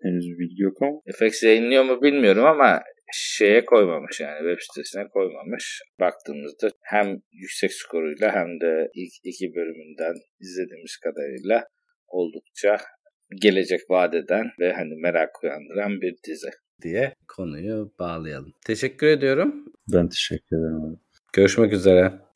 Henüz 0.03 0.27
bilgi 0.39 0.63
yok 0.63 0.83
ama. 0.83 1.01
FX 1.15 1.43
yayınlıyor 1.43 1.85
mu 1.85 2.03
bilmiyorum 2.03 2.45
ama 2.45 2.83
şeye 3.13 3.65
koymamış 3.65 4.21
yani 4.21 4.39
web 4.39 4.59
sitesine 4.61 5.09
koymamış. 5.09 5.83
Baktığımızda 6.01 6.69
hem 6.83 7.07
yüksek 7.33 7.73
skoruyla 7.73 8.35
hem 8.35 8.61
de 8.61 8.91
ilk 8.95 9.13
iki 9.25 9.55
bölümünden 9.55 10.15
izlediğimiz 10.41 10.97
kadarıyla 10.97 11.65
oldukça 12.09 12.77
gelecek 13.43 13.81
vadeden 13.91 14.47
ve 14.61 14.73
hani 14.73 14.95
merak 14.95 15.45
uyandıran 15.45 16.01
bir 16.01 16.15
dizi 16.27 16.51
diye 16.83 17.15
konuyu 17.29 17.93
bağlayalım. 17.99 18.53
Teşekkür 18.67 19.07
ediyorum. 19.07 19.65
Ben 19.93 20.09
teşekkür 20.09 20.57
ederim. 20.57 21.01
Görüşmek 21.33 21.73
üzere. 21.73 22.32